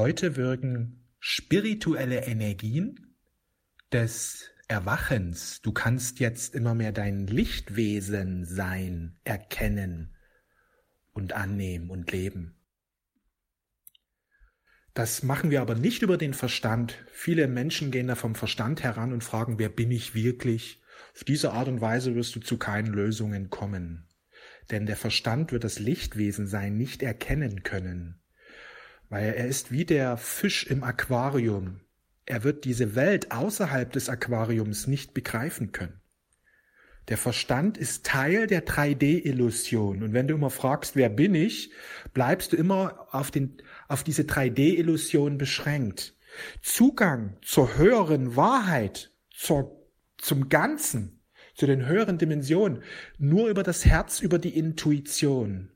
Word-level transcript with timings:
Heute 0.00 0.34
wirken 0.36 1.04
spirituelle 1.18 2.24
Energien 2.24 3.18
des 3.92 4.50
Erwachens. 4.66 5.60
Du 5.60 5.72
kannst 5.72 6.20
jetzt 6.20 6.54
immer 6.54 6.74
mehr 6.74 6.92
dein 6.92 7.26
Lichtwesen 7.26 8.46
sein, 8.46 9.18
erkennen 9.24 10.16
und 11.12 11.34
annehmen 11.34 11.90
und 11.90 12.10
leben. 12.12 12.54
Das 14.94 15.22
machen 15.22 15.50
wir 15.50 15.60
aber 15.60 15.74
nicht 15.74 16.00
über 16.00 16.16
den 16.16 16.32
Verstand. 16.32 16.96
Viele 17.12 17.46
Menschen 17.46 17.90
gehen 17.90 18.06
da 18.06 18.14
vom 18.14 18.34
Verstand 18.34 18.82
heran 18.82 19.12
und 19.12 19.22
fragen, 19.22 19.58
wer 19.58 19.68
bin 19.68 19.90
ich 19.90 20.14
wirklich? 20.14 20.82
Auf 21.14 21.24
diese 21.24 21.52
Art 21.52 21.68
und 21.68 21.82
Weise 21.82 22.14
wirst 22.14 22.34
du 22.34 22.40
zu 22.40 22.56
keinen 22.56 22.94
Lösungen 22.94 23.50
kommen. 23.50 24.08
Denn 24.70 24.86
der 24.86 24.96
Verstand 24.96 25.52
wird 25.52 25.64
das 25.64 25.78
Lichtwesen 25.78 26.46
sein 26.46 26.78
nicht 26.78 27.02
erkennen 27.02 27.64
können. 27.64 28.19
Weil 29.10 29.34
er 29.34 29.46
ist 29.46 29.70
wie 29.70 29.84
der 29.84 30.16
Fisch 30.16 30.66
im 30.66 30.82
Aquarium. 30.82 31.80
Er 32.26 32.44
wird 32.44 32.64
diese 32.64 32.94
Welt 32.94 33.32
außerhalb 33.32 33.92
des 33.92 34.08
Aquariums 34.08 34.86
nicht 34.86 35.12
begreifen 35.14 35.72
können. 35.72 36.00
Der 37.08 37.18
Verstand 37.18 37.76
ist 37.76 38.06
Teil 38.06 38.46
der 38.46 38.64
3D-Illusion. 38.64 40.04
Und 40.04 40.12
wenn 40.12 40.28
du 40.28 40.34
immer 40.34 40.50
fragst, 40.50 40.94
wer 40.94 41.08
bin 41.08 41.34
ich, 41.34 41.72
bleibst 42.14 42.52
du 42.52 42.56
immer 42.56 43.08
auf, 43.10 43.32
den, 43.32 43.56
auf 43.88 44.04
diese 44.04 44.22
3D-Illusion 44.22 45.36
beschränkt. 45.36 46.16
Zugang 46.62 47.36
zur 47.42 47.76
höheren 47.76 48.36
Wahrheit, 48.36 49.12
zur, 49.32 49.84
zum 50.18 50.48
Ganzen, 50.48 51.20
zu 51.54 51.66
den 51.66 51.84
höheren 51.84 52.16
Dimensionen, 52.16 52.84
nur 53.18 53.48
über 53.48 53.64
das 53.64 53.84
Herz, 53.84 54.20
über 54.20 54.38
die 54.38 54.56
Intuition. 54.56 55.72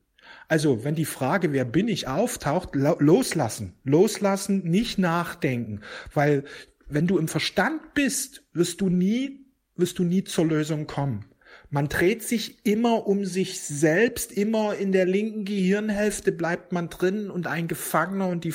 Also, 0.55 0.85
wenn 0.85 0.95
die 0.95 1.05
Frage, 1.05 1.53
wer 1.53 1.65
bin 1.65 1.89
ich, 1.89 2.07
auftaucht, 2.07 2.77
loslassen, 2.77 3.75
loslassen, 3.83 4.63
nicht 4.63 5.01
nachdenken, 5.01 5.81
weil 6.13 6.45
wenn 6.87 7.09
du 7.09 7.19
im 7.19 7.27
Verstand 7.27 7.93
bist, 7.95 8.45
wirst 8.53 8.81
du 8.81 8.89
nie 8.89 9.45
wirst 9.75 9.99
du 9.99 10.05
nie 10.05 10.23
zur 10.23 10.47
Lösung 10.47 10.87
kommen. 10.87 11.25
Man 11.71 11.89
dreht 11.89 12.23
sich 12.23 12.65
immer 12.65 13.09
um 13.09 13.25
sich 13.25 13.63
selbst, 13.63 14.31
immer 14.31 14.77
in 14.77 14.93
der 14.93 15.07
linken 15.07 15.45
Gehirnhälfte 15.45 16.31
bleibt 16.31 16.71
man 16.71 16.89
drin 16.89 17.33
und 17.33 17.49
ein 17.49 17.67
Gefangener 17.67 18.29
und 18.29 18.45
die 18.45 18.55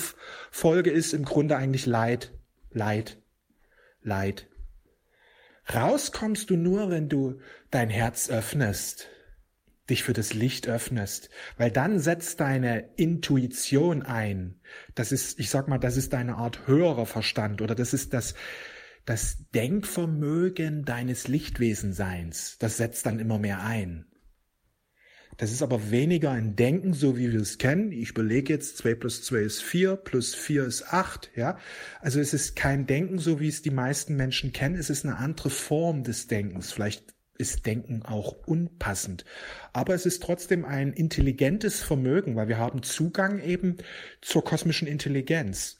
Folge 0.51 0.91
ist 0.91 1.13
im 1.13 1.25
Grunde 1.25 1.57
eigentlich 1.57 1.85
Leid, 1.85 2.31
Leid, 2.71 3.17
Leid. 4.01 4.47
Rauskommst 5.73 6.49
du 6.49 6.55
nur, 6.55 6.89
wenn 6.89 7.09
du 7.09 7.41
dein 7.71 7.89
Herz 7.89 8.29
öffnest, 8.29 9.09
dich 9.89 10.03
für 10.03 10.13
das 10.13 10.33
Licht 10.33 10.67
öffnest, 10.67 11.29
weil 11.57 11.71
dann 11.71 11.99
setzt 11.99 12.39
deine 12.39 12.89
Intuition 12.95 14.03
ein. 14.03 14.59
Das 14.95 15.11
ist, 15.11 15.39
ich 15.39 15.49
sag 15.49 15.67
mal, 15.67 15.77
das 15.77 15.97
ist 15.97 16.13
deine 16.13 16.35
Art 16.35 16.67
höherer 16.67 17.05
Verstand 17.05 17.61
oder 17.61 17.75
das 17.75 17.93
ist 17.93 18.13
das, 18.13 18.35
das 19.05 19.49
Denkvermögen 19.53 20.85
deines 20.85 21.27
Lichtwesenseins, 21.27 22.57
das 22.59 22.77
setzt 22.77 23.05
dann 23.05 23.19
immer 23.19 23.39
mehr 23.39 23.63
ein. 23.63 24.05
Das 25.39 25.53
ist 25.53 25.61
aber 25.61 25.89
weniger 25.89 26.31
ein 26.31 26.57
Denken, 26.57 26.93
so 26.93 27.17
wie 27.17 27.31
wir 27.31 27.39
es 27.39 27.57
kennen. 27.57 27.93
Ich 27.93 28.13
belege 28.13 28.51
jetzt, 28.51 28.77
2 28.77 28.95
plus 28.95 29.23
2 29.23 29.37
ist 29.37 29.63
4, 29.63 29.95
plus 29.95 30.35
4 30.35 30.65
ist 30.65 30.93
8, 30.93 31.31
ja. 31.33 31.57
Also 32.01 32.19
es 32.19 32.33
ist 32.33 32.57
kein 32.57 32.87
Denken, 32.87 33.19
so 33.19 33.39
wie 33.39 33.47
es 33.47 33.61
die 33.61 33.71
meisten 33.71 34.17
Menschen 34.17 34.51
kennen. 34.51 34.75
Es 34.75 34.89
ist 34.89 35.05
eine 35.05 35.15
andere 35.15 35.49
Form 35.49 36.03
des 36.03 36.27
Denkens. 36.27 36.73
Vielleicht 36.73 37.15
ist 37.39 37.65
Denken 37.65 38.03
auch 38.03 38.33
unpassend. 38.45 39.25
Aber 39.73 39.95
es 39.95 40.05
ist 40.05 40.21
trotzdem 40.21 40.65
ein 40.65 40.93
intelligentes 40.93 41.81
Vermögen, 41.81 42.35
weil 42.35 42.49
wir 42.49 42.57
haben 42.57 42.83
Zugang 42.83 43.39
eben 43.39 43.77
zur 44.21 44.43
kosmischen 44.43 44.87
Intelligenz. 44.87 45.79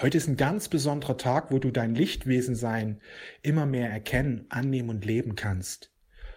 Heute 0.00 0.18
ist 0.18 0.26
ein 0.26 0.36
ganz 0.36 0.68
besonderer 0.68 1.16
Tag, 1.16 1.52
wo 1.52 1.60
du 1.60 1.70
dein 1.70 1.94
Lichtwesensein 1.94 3.00
immer 3.42 3.64
mehr 3.64 3.88
erkennen, 3.88 4.46
annehmen 4.48 4.90
und 4.90 5.04
leben 5.04 5.36
kannst. 5.36 5.92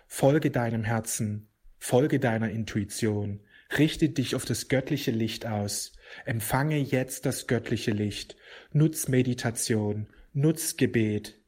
Folge 0.07 0.51
deinem 0.51 0.83
Herzen, 0.83 1.49
folge 1.79 2.19
deiner 2.19 2.51
Intuition, 2.51 3.41
richte 3.75 4.09
dich 4.09 4.35
auf 4.35 4.45
das 4.45 4.67
göttliche 4.67 5.09
Licht 5.09 5.47
aus, 5.47 5.93
empfange 6.25 6.77
jetzt 6.77 7.25
das 7.25 7.47
göttliche 7.47 7.91
Licht, 7.91 8.35
nutz 8.71 9.07
Meditation, 9.07 10.07
nutz 10.33 10.77
Gebet, 10.77 11.41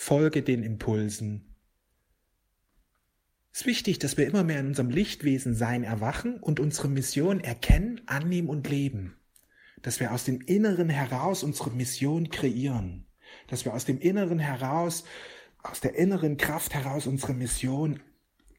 folge 0.00 0.42
den 0.42 0.62
Impulsen. 0.62 1.54
Es 3.52 3.60
ist 3.60 3.66
wichtig, 3.66 3.98
dass 3.98 4.16
wir 4.16 4.26
immer 4.26 4.44
mehr 4.44 4.60
in 4.60 4.68
unserem 4.68 4.90
Lichtwesensein 4.90 5.84
erwachen 5.84 6.38
und 6.38 6.60
unsere 6.60 6.88
Mission 6.88 7.40
erkennen, 7.40 8.00
annehmen 8.06 8.48
und 8.48 8.68
leben 8.68 9.16
dass 9.82 10.00
wir 10.00 10.12
aus 10.12 10.24
dem 10.24 10.40
Inneren 10.40 10.88
heraus 10.88 11.42
unsere 11.42 11.70
Mission 11.70 12.30
kreieren, 12.30 13.06
dass 13.46 13.64
wir 13.64 13.74
aus 13.74 13.84
dem 13.84 13.98
Inneren 13.98 14.38
heraus, 14.38 15.04
aus 15.62 15.80
der 15.80 15.94
inneren 15.96 16.36
Kraft 16.36 16.74
heraus 16.74 17.06
unsere 17.06 17.34
Mission 17.34 18.00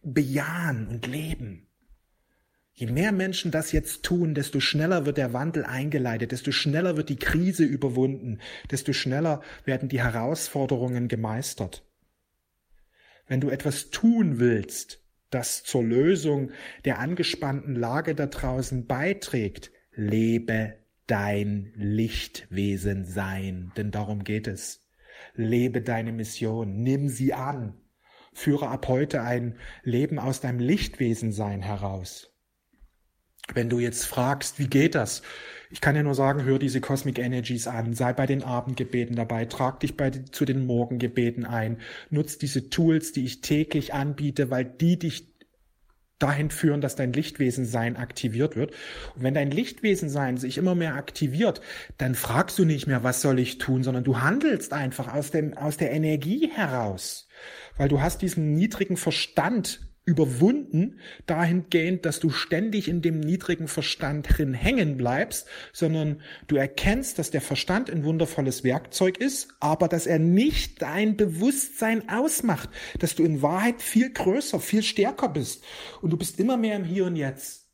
bejahen 0.04 0.88
und 0.88 1.08
leben. 1.08 1.68
Je 2.74 2.88
mehr 2.88 3.12
Menschen 3.12 3.52
das 3.52 3.72
jetzt 3.72 4.04
tun, 4.04 4.34
desto 4.34 4.60
schneller 4.60 5.06
wird 5.06 5.18
der 5.18 5.34
Wandel 5.34 5.66
eingeleitet, 5.66 6.32
desto 6.32 6.52
schneller 6.52 6.98
wird 6.98 7.10
die 7.10 7.18
Krise 7.18 7.64
überwunden, 7.64 8.40
desto 8.72 8.94
schneller 8.94 9.42
werden 9.66 9.90
die 9.90 10.02
Herausforderungen 10.02 11.08
gemeistert. 11.08 11.86
Wenn 13.28 13.42
du 13.42 13.50
etwas 13.50 13.90
tun 13.90 14.40
willst, 14.40 15.04
das 15.30 15.64
zur 15.64 15.84
Lösung 15.84 16.52
der 16.86 17.00
angespannten 17.00 17.76
Lage 17.76 18.16
da 18.16 18.28
draußen 18.28 18.88
beiträgt, 18.88 19.72
lebe 19.94 20.78
dein 21.08 21.74
Lichtwesen 21.76 23.06
sein, 23.06 23.72
denn 23.78 23.92
darum 23.92 24.24
geht 24.24 24.48
es. 24.48 24.88
Lebe 25.34 25.82
deine 25.82 26.12
Mission, 26.12 26.82
nimm 26.84 27.10
sie 27.10 27.34
an, 27.34 27.80
führe 28.34 28.70
ab 28.70 28.88
heute 28.88 29.22
ein 29.22 29.58
Leben 29.84 30.20
aus 30.20 30.42
deinem 30.42 30.60
Lichtwesen 30.60 31.32
sein 31.32 31.62
heraus. 31.62 32.31
Wenn 33.54 33.70
du 33.70 33.80
jetzt 33.80 34.06
fragst, 34.06 34.60
wie 34.60 34.68
geht 34.68 34.96
das? 34.96 35.22
Ich 35.70 35.80
kann 35.80 35.96
ja 35.96 36.04
nur 36.04 36.16
sagen, 36.16 36.44
hör 36.44 36.60
diese 36.60 36.82
Cosmic 36.82 37.18
Energies 37.18 37.68
an, 37.68 37.94
sei 37.94 38.12
bei 38.12 38.26
den 38.26 38.44
Abendgebeten 38.44 39.16
dabei, 39.16 39.46
trag 39.46 39.80
dich 39.80 39.96
bei, 39.96 40.10
zu 40.10 40.44
den 40.44 40.66
Morgengebeten 40.66 41.46
ein, 41.46 41.78
nutz 42.10 42.38
diese 42.38 42.70
Tools, 42.70 43.14
die 43.14 43.24
ich 43.24 43.42
täglich 43.42 43.94
anbiete, 43.94 44.50
weil 44.50 44.66
die 44.66 45.00
dich 45.00 45.32
dahin 46.20 46.52
führen, 46.52 46.82
dass 46.82 46.96
dein 46.96 47.14
Lichtwesensein 47.14 47.98
aktiviert 47.98 48.56
wird. 48.56 48.72
Und 49.16 49.24
wenn 49.24 49.34
dein 49.34 49.50
Lichtwesensein 49.50 50.38
sich 50.38 50.58
immer 50.58 50.76
mehr 50.76 50.96
aktiviert, 50.96 51.62
dann 51.98 52.16
fragst 52.16 52.60
du 52.60 52.66
nicht 52.66 52.86
mehr, 52.86 53.04
was 53.04 53.22
soll 53.22 53.40
ich 53.40 53.58
tun, 53.58 53.84
sondern 53.84 54.04
du 54.04 54.20
handelst 54.20 54.74
einfach 54.74 55.14
aus 55.14 55.32
dem, 55.32 55.58
aus 55.58 55.78
der 55.78 55.92
Energie 55.92 56.50
heraus. 56.54 57.28
Weil 57.78 57.90
du 57.90 58.02
hast 58.02 58.22
diesen 58.22 58.54
niedrigen 58.54 58.98
Verstand 58.98 59.91
überwunden, 60.12 61.00
dahingehend, 61.26 62.06
dass 62.06 62.20
du 62.20 62.30
ständig 62.30 62.90
in 62.90 63.02
dem 63.02 63.22
niedrigen 63.22 63.70
Verstand 63.70 64.28
drin 64.30 64.54
hängen 64.54 64.98
bleibst, 64.98 65.48
sondern 65.72 66.22
du 66.48 66.58
erkennst, 66.58 67.18
dass 67.18 67.32
der 67.32 67.40
Verstand 67.40 67.90
ein 67.90 68.04
wundervolles 68.04 68.66
Werkzeug 68.66 69.18
ist, 69.18 69.48
aber 69.62 69.88
dass 69.88 70.06
er 70.06 70.20
nicht 70.20 70.82
dein 70.82 71.16
Bewusstsein 71.16 72.10
ausmacht, 72.10 72.70
dass 73.00 73.16
du 73.16 73.24
in 73.24 73.42
Wahrheit 73.42 73.82
viel 73.82 74.12
größer, 74.12 74.60
viel 74.60 74.84
stärker 74.84 75.30
bist 75.30 75.64
und 76.02 76.12
du 76.12 76.18
bist 76.18 76.40
immer 76.40 76.58
mehr 76.58 76.76
im 76.76 76.84
Hier 76.84 77.06
und 77.06 77.16
Jetzt. 77.16 77.70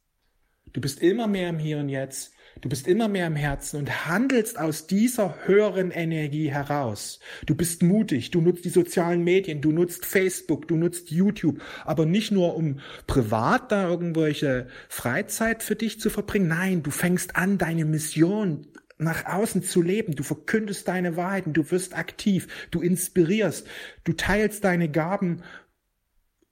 Du 0.74 0.80
bist 0.80 1.02
immer 1.02 1.26
mehr 1.26 1.50
im 1.50 1.58
Hier 1.58 1.80
und 1.80 1.90
Jetzt 1.90 2.34
Du 2.62 2.70
bist 2.70 2.88
immer 2.88 3.08
mehr 3.08 3.28
im 3.28 3.36
Herzen 3.36 3.78
und 3.78 4.08
handelst 4.08 4.58
aus 4.58 4.88
dieser 4.88 5.46
höheren 5.46 5.92
Energie 5.92 6.50
heraus. 6.50 7.20
Du 7.46 7.56
bist 7.56 7.84
mutig, 7.84 8.32
du 8.32 8.42
nutzt 8.42 8.66
die 8.66 8.70
sozialen 8.70 9.24
Medien, 9.24 9.62
du 9.62 9.72
nutzt 9.72 10.06
Facebook, 10.06 10.68
du 10.68 10.76
nutzt 10.76 11.12
YouTube, 11.12 11.62
aber 11.86 12.06
nicht 12.06 12.32
nur 12.32 12.56
um 12.56 12.80
privat 13.06 13.72
da 13.72 13.88
irgendwelche 13.88 14.68
Freizeit 14.90 15.62
für 15.62 15.76
dich 15.76 16.00
zu 16.00 16.10
verbringen. 16.10 16.48
Nein, 16.48 16.84
du 16.84 16.92
fängst 16.92 17.36
an, 17.36 17.58
deine 17.58 17.86
Mission 17.86 18.68
nach 18.98 19.26
außen 19.26 19.64
zu 19.64 19.82
leben. 19.82 20.16
Du 20.16 20.24
verkündest 20.24 20.88
deine 20.88 21.16
Wahrheiten, 21.16 21.54
du 21.54 21.70
wirst 21.70 21.96
aktiv, 21.96 22.48
du 22.72 22.82
inspirierst, 22.82 23.68
du 24.04 24.14
teilst 24.14 24.64
deine 24.64 24.90
Gaben, 24.90 25.44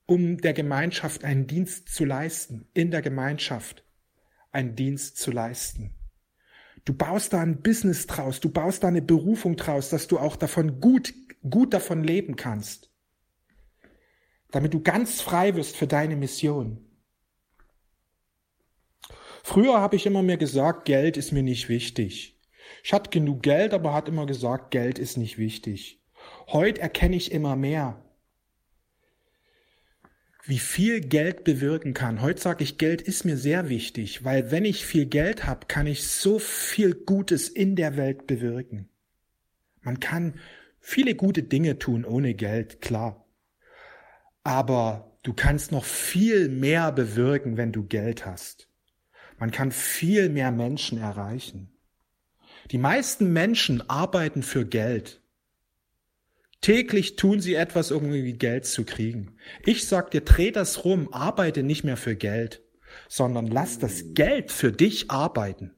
um 0.05 0.37
der 0.37 0.53
Gemeinschaft 0.53 1.23
einen 1.23 1.47
Dienst 1.47 1.89
zu 1.89 2.05
leisten, 2.05 2.67
in 2.73 2.91
der 2.91 3.01
Gemeinschaft 3.01 3.83
einen 4.51 4.75
Dienst 4.75 5.17
zu 5.17 5.31
leisten. 5.31 5.95
Du 6.85 6.93
baust 6.93 7.33
da 7.33 7.41
ein 7.41 7.61
Business 7.63 8.05
draus, 8.05 8.39
du 8.39 8.49
baust 8.49 8.83
da 8.83 8.87
eine 8.87 9.01
Berufung 9.01 9.55
draus, 9.55 9.89
dass 9.89 10.07
du 10.07 10.19
auch 10.19 10.35
davon 10.35 10.79
gut, 10.79 11.13
gut 11.49 11.73
davon 11.73 12.03
leben 12.03 12.35
kannst. 12.35 12.91
Damit 14.51 14.73
du 14.73 14.81
ganz 14.81 15.19
frei 15.19 15.55
wirst 15.55 15.75
für 15.75 15.87
deine 15.87 16.15
Mission. 16.15 16.85
Früher 19.43 19.79
habe 19.79 19.95
ich 19.95 20.05
immer 20.05 20.21
mir 20.21 20.37
gesagt, 20.37 20.85
Geld 20.85 21.17
ist 21.17 21.31
mir 21.31 21.43
nicht 21.43 21.69
wichtig. 21.69 22.39
Ich 22.83 22.93
hatte 22.93 23.09
genug 23.09 23.41
Geld, 23.41 23.73
aber 23.73 23.93
hat 23.93 24.07
immer 24.07 24.27
gesagt, 24.27 24.71
Geld 24.71 24.99
ist 24.99 25.17
nicht 25.17 25.37
wichtig. 25.37 26.03
Heute 26.47 26.81
erkenne 26.81 27.15
ich 27.15 27.31
immer 27.31 27.55
mehr, 27.55 28.04
wie 30.47 30.59
viel 30.59 31.01
Geld 31.01 31.43
bewirken 31.43 31.93
kann. 31.93 32.21
Heute 32.21 32.41
sage 32.41 32.63
ich, 32.63 32.77
Geld 32.77 33.01
ist 33.01 33.25
mir 33.25 33.35
sehr 33.35 33.67
wichtig, 33.69 34.23
weil 34.23 34.51
wenn 34.51 34.63
ich 34.63 34.85
viel 34.85 35.07
Geld 35.07 35.45
habe, 35.45 35.65
kann 35.67 35.87
ich 35.87 36.07
so 36.07 36.37
viel 36.37 36.93
Gutes 36.93 37.49
in 37.49 37.75
der 37.75 37.97
Welt 37.97 38.27
bewirken. 38.27 38.89
Man 39.81 39.99
kann 39.99 40.35
viele 40.79 41.15
gute 41.15 41.41
Dinge 41.41 41.79
tun 41.79 42.05
ohne 42.05 42.35
Geld, 42.35 42.79
klar. 42.81 43.25
Aber 44.43 45.17
du 45.23 45.33
kannst 45.33 45.71
noch 45.71 45.85
viel 45.85 46.47
mehr 46.49 46.91
bewirken, 46.91 47.57
wenn 47.57 47.71
du 47.71 47.83
Geld 47.83 48.25
hast. 48.25 48.69
Man 49.39 49.49
kann 49.49 49.71
viel 49.71 50.29
mehr 50.29 50.51
Menschen 50.51 50.99
erreichen. 50.99 51.71
Die 52.71 52.77
meisten 52.77 53.33
Menschen 53.33 53.89
arbeiten 53.89 54.43
für 54.43 54.65
Geld. 54.65 55.21
Täglich 56.61 57.15
tun 57.15 57.39
sie 57.41 57.55
etwas, 57.55 57.91
um 57.91 58.05
irgendwie 58.05 58.33
Geld 58.33 58.65
zu 58.65 58.85
kriegen. 58.85 59.35
Ich 59.65 59.87
sag 59.87 60.11
dir, 60.11 60.21
dreh 60.21 60.51
das 60.51 60.83
rum, 60.83 61.13
arbeite 61.13 61.63
nicht 61.63 61.83
mehr 61.83 61.97
für 61.97 62.15
Geld, 62.15 62.63
sondern 63.07 63.47
lass 63.47 63.79
das 63.79 64.13
Geld 64.13 64.51
für 64.51 64.71
dich 64.71 65.11
arbeiten. 65.11 65.75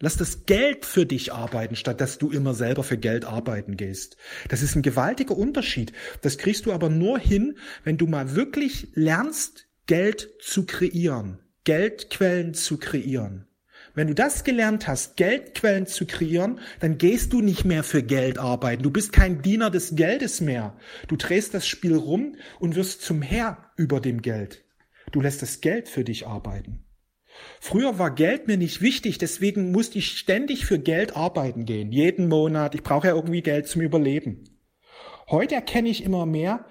Lass 0.00 0.16
das 0.16 0.46
Geld 0.46 0.84
für 0.84 1.06
dich 1.06 1.32
arbeiten, 1.32 1.76
statt 1.76 2.00
dass 2.00 2.18
du 2.18 2.30
immer 2.30 2.54
selber 2.54 2.82
für 2.82 2.98
Geld 2.98 3.24
arbeiten 3.24 3.76
gehst. 3.76 4.16
Das 4.48 4.60
ist 4.60 4.74
ein 4.74 4.82
gewaltiger 4.82 5.36
Unterschied. 5.36 5.92
Das 6.22 6.38
kriegst 6.38 6.66
du 6.66 6.72
aber 6.72 6.88
nur 6.88 7.20
hin, 7.20 7.56
wenn 7.84 7.98
du 7.98 8.08
mal 8.08 8.34
wirklich 8.34 8.88
lernst, 8.94 9.68
Geld 9.86 10.28
zu 10.40 10.66
kreieren, 10.66 11.38
Geldquellen 11.62 12.52
zu 12.52 12.78
kreieren. 12.78 13.46
Wenn 13.94 14.08
du 14.08 14.14
das 14.14 14.44
gelernt 14.44 14.88
hast, 14.88 15.16
Geldquellen 15.16 15.86
zu 15.86 16.06
kreieren, 16.06 16.60
dann 16.80 16.96
gehst 16.96 17.32
du 17.32 17.40
nicht 17.40 17.64
mehr 17.64 17.84
für 17.84 18.02
Geld 18.02 18.38
arbeiten. 18.38 18.82
Du 18.82 18.90
bist 18.90 19.12
kein 19.12 19.42
Diener 19.42 19.70
des 19.70 19.94
Geldes 19.94 20.40
mehr. 20.40 20.76
Du 21.08 21.16
drehst 21.16 21.52
das 21.52 21.66
Spiel 21.66 21.96
rum 21.96 22.36
und 22.58 22.74
wirst 22.74 23.02
zum 23.02 23.20
Herr 23.20 23.70
über 23.76 24.00
dem 24.00 24.22
Geld. 24.22 24.64
Du 25.10 25.20
lässt 25.20 25.42
das 25.42 25.60
Geld 25.60 25.88
für 25.88 26.04
dich 26.04 26.26
arbeiten. 26.26 26.84
Früher 27.60 27.98
war 27.98 28.14
Geld 28.14 28.46
mir 28.46 28.56
nicht 28.56 28.80
wichtig, 28.80 29.18
deswegen 29.18 29.72
musste 29.72 29.98
ich 29.98 30.18
ständig 30.18 30.66
für 30.66 30.78
Geld 30.78 31.16
arbeiten 31.16 31.64
gehen. 31.64 31.92
Jeden 31.92 32.28
Monat. 32.28 32.74
Ich 32.74 32.82
brauche 32.82 33.08
ja 33.08 33.14
irgendwie 33.14 33.42
Geld 33.42 33.66
zum 33.66 33.82
Überleben. 33.82 34.44
Heute 35.28 35.54
erkenne 35.54 35.88
ich 35.88 36.02
immer 36.02 36.26
mehr, 36.26 36.66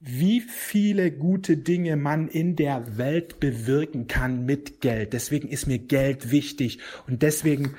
wie 0.00 0.40
viele 0.40 1.10
gute 1.10 1.56
Dinge 1.56 1.96
man 1.96 2.28
in 2.28 2.54
der 2.54 2.98
Welt 2.98 3.40
bewirken 3.40 4.06
kann 4.06 4.44
mit 4.44 4.80
Geld. 4.80 5.12
Deswegen 5.12 5.48
ist 5.48 5.66
mir 5.66 5.78
Geld 5.78 6.30
wichtig 6.30 6.78
und 7.06 7.22
deswegen 7.22 7.74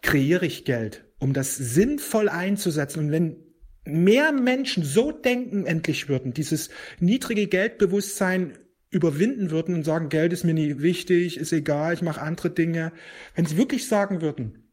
kreiere 0.00 0.46
ich 0.46 0.64
Geld, 0.64 1.04
um 1.18 1.32
das 1.32 1.56
sinnvoll 1.56 2.28
einzusetzen. 2.28 3.00
Und 3.00 3.12
wenn 3.12 3.36
mehr 3.84 4.32
Menschen 4.32 4.82
so 4.82 5.12
denken 5.12 5.66
endlich 5.66 6.08
würden, 6.08 6.32
dieses 6.32 6.70
niedrige 7.00 7.46
Geldbewusstsein 7.46 8.58
überwinden 8.90 9.50
würden 9.50 9.74
und 9.74 9.84
sagen, 9.84 10.08
Geld 10.08 10.32
ist 10.32 10.44
mir 10.44 10.54
nie 10.54 10.80
wichtig, 10.80 11.38
ist 11.38 11.52
egal, 11.52 11.94
ich 11.94 12.02
mache 12.02 12.20
andere 12.20 12.50
Dinge. 12.50 12.92
Wenn 13.34 13.46
sie 13.46 13.56
wirklich 13.56 13.88
sagen 13.88 14.20
würden, 14.20 14.68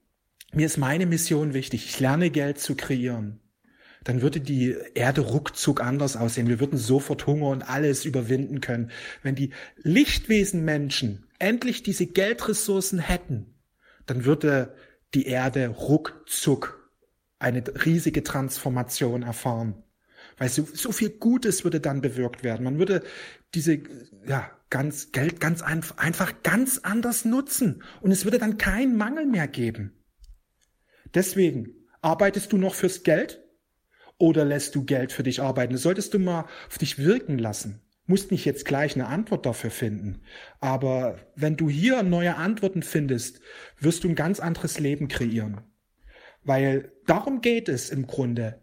mir 0.54 0.66
ist 0.66 0.78
meine 0.78 1.06
Mission 1.06 1.54
wichtig, 1.54 1.86
ich 1.86 2.00
lerne 2.00 2.30
Geld 2.30 2.60
zu 2.60 2.76
kreieren, 2.76 3.40
dann 4.04 4.22
würde 4.22 4.40
die 4.40 4.76
Erde 4.94 5.22
ruckzuck 5.22 5.82
anders 5.82 6.16
aussehen. 6.16 6.48
Wir 6.48 6.60
würden 6.60 6.78
sofort 6.78 7.28
Hunger 7.28 7.48
und 7.48 7.64
alles 7.64 8.06
überwinden 8.06 8.62
können. 8.62 8.92
Wenn 9.24 9.36
die 9.36 9.52
Lichtwesen-Menschen 9.78 11.26
endlich 11.38 11.84
diese 11.84 12.08
Geldressourcen 12.08 13.00
hätten, 13.00 13.56
dann 14.06 14.26
würde 14.26 14.76
die 15.14 15.26
Erde 15.26 15.68
ruckzuck 15.68 16.90
eine 17.40 17.64
riesige 17.86 18.24
Transformation 18.24 19.24
erfahren. 19.24 19.84
Weil 20.38 20.50
so, 20.50 20.68
so 20.74 20.92
viel 20.92 21.10
Gutes 21.10 21.64
würde 21.64 21.80
dann 21.80 22.02
bewirkt 22.02 22.44
werden. 22.44 22.64
Man 22.64 22.80
würde 22.80 23.04
diese, 23.54 23.80
ja, 24.28 24.50
ganz, 24.70 25.12
Geld 25.12 25.40
ganz 25.40 25.62
einfach, 25.62 25.98
einfach 25.98 26.34
ganz 26.44 26.80
anders 26.80 27.26
nutzen. 27.26 27.84
Und 28.02 28.12
es 28.12 28.24
würde 28.24 28.38
dann 28.38 28.58
keinen 28.58 28.96
Mangel 28.96 29.26
mehr 29.26 29.48
geben. 29.48 29.94
Deswegen, 31.14 31.76
arbeitest 32.02 32.52
du 32.52 32.58
noch 32.58 32.76
fürs 32.76 33.04
Geld? 33.04 33.44
Oder 34.20 34.44
lässt 34.46 34.76
du 34.76 34.84
Geld 34.84 35.12
für 35.12 35.24
dich 35.24 35.42
arbeiten? 35.42 35.74
Das 35.74 35.82
solltest 35.82 36.14
du 36.14 36.20
mal 36.20 36.46
auf 36.68 36.78
dich 36.78 37.00
wirken 37.00 37.40
lassen. 37.40 37.82
Musst 38.06 38.32
nicht 38.32 38.44
jetzt 38.44 38.66
gleich 38.66 38.96
eine 38.96 39.08
Antwort 39.08 39.46
dafür 39.46 39.72
finden. 39.72 40.22
Aber 40.60 41.18
wenn 41.36 41.56
du 41.56 41.70
hier 41.70 42.04
neue 42.04 42.36
Antworten 42.36 42.84
findest, 42.84 43.40
wirst 43.80 44.04
du 44.04 44.10
ein 44.10 44.16
ganz 44.16 44.40
anderes 44.40 44.78
Leben 44.78 45.08
kreieren. 45.08 45.62
Weil 46.44 46.92
darum 47.06 47.42
geht 47.42 47.70
es 47.70 47.90
im 47.90 48.08
Grunde, 48.08 48.62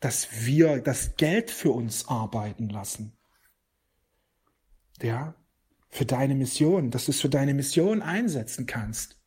dass 0.00 0.44
wir 0.44 0.80
das 0.80 1.16
Geld 1.16 1.50
für 1.50 1.70
uns 1.70 2.08
arbeiten 2.08 2.68
lassen. 2.68 3.16
Ja, 5.00 5.34
für 5.88 6.04
deine 6.04 6.34
Mission, 6.34 6.90
dass 6.90 7.06
du 7.06 7.12
es 7.12 7.20
für 7.20 7.28
deine 7.28 7.54
Mission 7.54 8.02
einsetzen 8.02 8.66
kannst. 8.66 9.19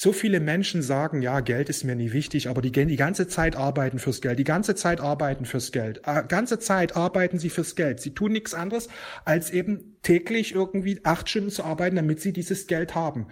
So 0.00 0.12
viele 0.12 0.38
Menschen 0.38 0.80
sagen, 0.80 1.22
ja, 1.22 1.40
Geld 1.40 1.68
ist 1.68 1.82
mir 1.82 1.96
nie 1.96 2.12
wichtig, 2.12 2.48
aber 2.48 2.62
die 2.62 2.70
gehen 2.70 2.86
die 2.86 2.94
ganze 2.94 3.26
Zeit 3.26 3.56
arbeiten 3.56 3.98
fürs 3.98 4.20
Geld, 4.20 4.38
die 4.38 4.44
ganze 4.44 4.76
Zeit 4.76 5.00
arbeiten 5.00 5.44
fürs 5.44 5.72
Geld, 5.72 6.02
äh, 6.04 6.22
ganze 6.22 6.60
Zeit 6.60 6.94
arbeiten 6.94 7.40
sie 7.40 7.50
fürs 7.50 7.74
Geld. 7.74 7.98
Sie 7.98 8.14
tun 8.14 8.30
nichts 8.30 8.54
anderes, 8.54 8.88
als 9.24 9.50
eben 9.50 9.96
täglich 10.02 10.54
irgendwie 10.54 11.00
acht 11.02 11.28
Stunden 11.28 11.50
zu 11.50 11.64
arbeiten, 11.64 11.96
damit 11.96 12.20
sie 12.20 12.32
dieses 12.32 12.68
Geld 12.68 12.94
haben. 12.94 13.26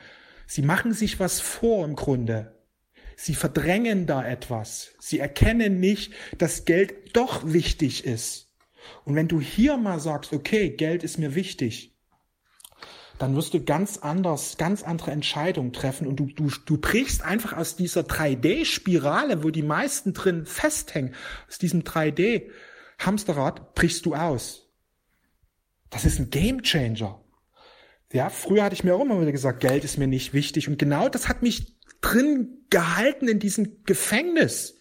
Sie 0.49 0.63
machen 0.63 0.93
sich 0.93 1.21
was 1.21 1.39
vor 1.39 1.85
im 1.85 1.95
Grunde. 1.95 2.57
Sie 3.15 3.37
verdrängen 3.37 4.07
da 4.07 4.27
etwas. 4.27 4.91
Sie 4.99 5.21
erkennen 5.21 5.79
nicht, 5.79 6.15
dass 6.37 6.65
Geld 6.65 7.17
doch 7.17 7.45
wichtig 7.45 8.05
ist. 8.05 8.53
Und 9.05 9.15
wenn 9.15 9.29
du 9.29 9.41
hier 9.41 9.77
mal 9.77 10.01
sagst, 10.01 10.33
okay, 10.33 10.71
Geld 10.71 11.05
ist 11.05 11.17
mir 11.17 11.37
wichtig, 11.37 11.96
dann 13.19 13.35
wirst 13.35 13.55
du 13.55 13.65
ganz 13.65 13.99
anders, 13.99 14.57
ganz 14.59 14.83
andere 14.83 15.11
Entscheidungen 15.11 15.73
treffen 15.73 16.07
und 16.07 16.17
du, 16.17 16.27
du, 16.27 16.51
du 16.65 16.79
brichst 16.79 17.23
einfach 17.23 17.55
aus 17.55 17.77
dieser 17.77 18.03
3D-Spirale, 18.03 19.43
wo 19.43 19.51
die 19.51 19.63
meisten 19.63 20.13
drin 20.13 20.45
festhängen, 20.45 21.15
aus 21.49 21.59
diesem 21.59 21.83
3D-Hamsterrad 21.83 23.75
brichst 23.75 24.05
du 24.07 24.15
aus. 24.15 24.71
Das 25.91 26.05
ist 26.05 26.19
ein 26.19 26.31
Game 26.31 26.63
Changer. 26.63 27.23
Ja, 28.13 28.29
früher 28.29 28.65
hatte 28.65 28.75
ich 28.75 28.85
mir 28.85 28.95
auch 28.95 29.01
immer 29.01 29.21
wieder 29.21 29.33
gesagt, 29.33 29.61
Geld 29.61 29.85
ist 29.85 29.99
mir 29.99 30.07
nicht 30.07 30.35
wichtig 30.35 30.69
und 30.69 30.79
genau 30.79 31.09
das 31.09 31.29
hat 31.29 31.43
mich 31.43 31.81
drin 32.01 32.67
gehalten 32.71 33.29
in 33.29 33.39
diesem 33.39 33.85
Gefängnis. 33.85 34.75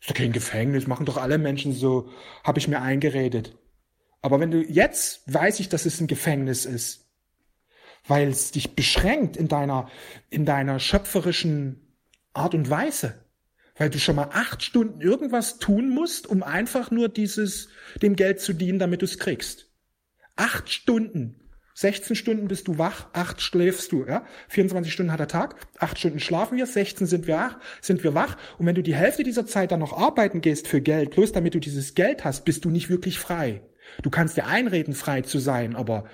Ist 0.00 0.10
doch 0.10 0.14
kein 0.14 0.32
Gefängnis, 0.32 0.86
machen 0.86 1.06
doch 1.06 1.16
alle 1.16 1.38
Menschen 1.38 1.72
so, 1.72 2.10
habe 2.44 2.58
ich 2.58 2.68
mir 2.68 2.80
eingeredet. 2.80 3.58
Aber 4.22 4.40
wenn 4.40 4.50
du 4.50 4.62
jetzt 4.62 5.22
weiß 5.32 5.60
ich, 5.60 5.68
dass 5.68 5.86
es 5.86 6.00
ein 6.00 6.06
Gefängnis 6.06 6.64
ist, 6.64 7.07
weil 8.06 8.28
es 8.28 8.50
dich 8.52 8.74
beschränkt 8.74 9.36
in 9.36 9.48
deiner, 9.48 9.88
in 10.30 10.44
deiner 10.44 10.80
schöpferischen 10.80 11.94
Art 12.32 12.54
und 12.54 12.70
Weise. 12.70 13.24
Weil 13.76 13.90
du 13.90 13.98
schon 13.98 14.16
mal 14.16 14.30
acht 14.32 14.62
Stunden 14.62 15.00
irgendwas 15.00 15.58
tun 15.58 15.90
musst, 15.90 16.26
um 16.26 16.42
einfach 16.42 16.90
nur 16.90 17.08
dieses, 17.08 17.68
dem 18.02 18.16
Geld 18.16 18.40
zu 18.40 18.52
dienen, 18.52 18.78
damit 18.78 19.02
du 19.02 19.04
es 19.06 19.18
kriegst. 19.18 19.70
Acht 20.36 20.70
Stunden. 20.70 21.40
16 21.74 22.16
Stunden 22.16 22.48
bist 22.48 22.66
du 22.66 22.76
wach, 22.78 23.06
acht 23.12 23.40
schläfst 23.40 23.92
du, 23.92 24.04
ja? 24.04 24.26
24 24.48 24.92
Stunden 24.92 25.12
hat 25.12 25.20
der 25.20 25.28
Tag, 25.28 25.54
acht 25.78 25.96
Stunden 25.96 26.18
schlafen 26.18 26.58
wir, 26.58 26.66
16 26.66 27.06
sind 27.06 27.28
wir 27.28 27.60
sind 27.80 28.02
wir 28.02 28.14
wach. 28.14 28.36
Und 28.58 28.66
wenn 28.66 28.74
du 28.74 28.82
die 28.82 28.96
Hälfte 28.96 29.22
dieser 29.22 29.46
Zeit 29.46 29.70
dann 29.70 29.78
noch 29.78 29.96
arbeiten 29.96 30.40
gehst 30.40 30.66
für 30.66 30.80
Geld, 30.80 31.12
bloß 31.12 31.30
damit 31.30 31.54
du 31.54 31.60
dieses 31.60 31.94
Geld 31.94 32.24
hast, 32.24 32.44
bist 32.44 32.64
du 32.64 32.70
nicht 32.70 32.90
wirklich 32.90 33.20
frei. 33.20 33.62
Du 34.02 34.10
kannst 34.10 34.36
dir 34.36 34.46
einreden, 34.46 34.92
frei 34.92 35.22
zu 35.22 35.38
sein, 35.38 35.76
aber 35.76 36.08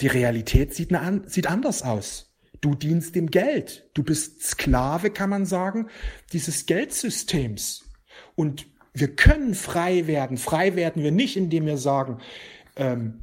die 0.00 0.08
Realität 0.08 0.74
sieht, 0.74 0.92
eine, 0.92 1.22
sieht 1.28 1.46
anders 1.46 1.82
aus. 1.82 2.34
Du 2.60 2.74
dienst 2.74 3.14
dem 3.14 3.30
Geld. 3.30 3.88
Du 3.94 4.02
bist 4.02 4.42
Sklave, 4.42 5.10
kann 5.10 5.30
man 5.30 5.46
sagen, 5.46 5.88
dieses 6.32 6.66
Geldsystems. 6.66 7.84
Und 8.34 8.66
wir 8.92 9.14
können 9.14 9.54
frei 9.54 10.06
werden. 10.06 10.38
Frei 10.38 10.74
werden 10.74 11.02
wir 11.02 11.12
nicht, 11.12 11.36
indem 11.36 11.66
wir 11.66 11.76
sagen, 11.76 12.18
ähm, 12.76 13.20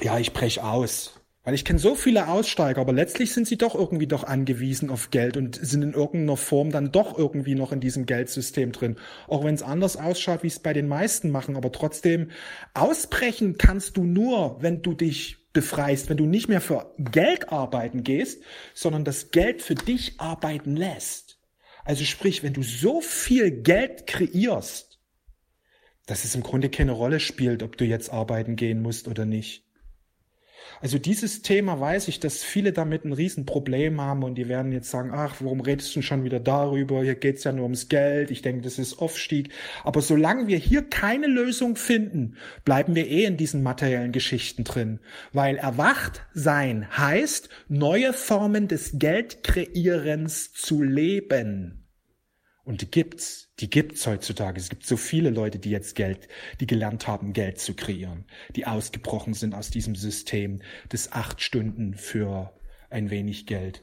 ja, 0.00 0.18
ich 0.18 0.32
brech 0.32 0.62
aus. 0.62 1.17
Weil 1.48 1.54
ich 1.54 1.64
kenne 1.64 1.78
so 1.78 1.94
viele 1.94 2.28
Aussteiger, 2.28 2.82
aber 2.82 2.92
letztlich 2.92 3.32
sind 3.32 3.46
sie 3.46 3.56
doch 3.56 3.74
irgendwie 3.74 4.06
doch 4.06 4.22
angewiesen 4.22 4.90
auf 4.90 5.10
Geld 5.10 5.38
und 5.38 5.56
sind 5.56 5.80
in 5.80 5.94
irgendeiner 5.94 6.36
Form 6.36 6.70
dann 6.70 6.92
doch 6.92 7.16
irgendwie 7.16 7.54
noch 7.54 7.72
in 7.72 7.80
diesem 7.80 8.04
Geldsystem 8.04 8.70
drin. 8.70 8.96
Auch 9.28 9.44
wenn 9.44 9.54
es 9.54 9.62
anders 9.62 9.96
ausschaut, 9.96 10.42
wie 10.42 10.48
es 10.48 10.58
bei 10.58 10.74
den 10.74 10.88
meisten 10.88 11.30
machen, 11.30 11.56
aber 11.56 11.72
trotzdem 11.72 12.32
ausbrechen 12.74 13.56
kannst 13.56 13.96
du 13.96 14.04
nur, 14.04 14.58
wenn 14.60 14.82
du 14.82 14.92
dich 14.92 15.38
befreist, 15.54 16.10
wenn 16.10 16.18
du 16.18 16.26
nicht 16.26 16.48
mehr 16.48 16.60
für 16.60 16.92
Geld 16.98 17.50
arbeiten 17.50 18.04
gehst, 18.04 18.42
sondern 18.74 19.06
das 19.06 19.30
Geld 19.30 19.62
für 19.62 19.74
dich 19.74 20.20
arbeiten 20.20 20.76
lässt. 20.76 21.40
Also 21.82 22.04
sprich, 22.04 22.42
wenn 22.42 22.52
du 22.52 22.62
so 22.62 23.00
viel 23.00 23.50
Geld 23.62 24.06
kreierst, 24.06 25.00
dass 26.04 26.26
es 26.26 26.34
im 26.34 26.42
Grunde 26.42 26.68
keine 26.68 26.92
Rolle 26.92 27.20
spielt, 27.20 27.62
ob 27.62 27.78
du 27.78 27.86
jetzt 27.86 28.12
arbeiten 28.12 28.54
gehen 28.54 28.82
musst 28.82 29.08
oder 29.08 29.24
nicht. 29.24 29.64
Also 30.80 30.98
dieses 30.98 31.42
Thema 31.42 31.80
weiß 31.80 32.08
ich, 32.08 32.20
dass 32.20 32.44
viele 32.44 32.72
damit 32.72 33.04
ein 33.04 33.12
Riesenproblem 33.12 34.00
haben 34.00 34.22
und 34.22 34.36
die 34.36 34.48
werden 34.48 34.70
jetzt 34.70 34.90
sagen, 34.90 35.10
ach, 35.12 35.36
warum 35.40 35.60
redest 35.60 35.94
du 35.96 36.02
schon 36.02 36.24
wieder 36.24 36.38
darüber? 36.38 37.02
Hier 37.02 37.16
geht's 37.16 37.44
ja 37.44 37.52
nur 37.52 37.64
ums 37.64 37.88
Geld. 37.88 38.30
Ich 38.30 38.42
denke, 38.42 38.62
das 38.62 38.78
ist 38.78 39.00
Aufstieg. 39.00 39.50
Aber 39.82 40.02
solange 40.02 40.46
wir 40.46 40.58
hier 40.58 40.82
keine 40.82 41.26
Lösung 41.26 41.76
finden, 41.76 42.36
bleiben 42.64 42.94
wir 42.94 43.08
eh 43.08 43.24
in 43.24 43.36
diesen 43.36 43.62
materiellen 43.62 44.12
Geschichten 44.12 44.64
drin. 44.64 45.00
Weil 45.32 45.56
erwacht 45.56 46.22
sein 46.32 46.86
heißt, 46.96 47.48
neue 47.68 48.12
Formen 48.12 48.68
des 48.68 48.98
Geldkreierens 48.98 50.52
zu 50.52 50.82
leben. 50.82 51.87
Und 52.68 52.82
die 52.82 52.90
gibt's. 52.90 53.48
Die 53.60 53.70
gibt's 53.70 54.06
heutzutage. 54.06 54.60
Es 54.60 54.68
gibt 54.68 54.84
so 54.84 54.98
viele 54.98 55.30
Leute, 55.30 55.58
die 55.58 55.70
jetzt 55.70 55.94
Geld, 55.94 56.28
die 56.60 56.66
gelernt 56.66 57.06
haben, 57.06 57.32
Geld 57.32 57.58
zu 57.58 57.72
kreieren, 57.72 58.26
die 58.56 58.66
ausgebrochen 58.66 59.32
sind 59.32 59.54
aus 59.54 59.70
diesem 59.70 59.94
System 59.94 60.60
des 60.92 61.10
acht 61.12 61.40
Stunden 61.40 61.94
für 61.94 62.52
ein 62.90 63.08
wenig 63.08 63.46
Geld. 63.46 63.80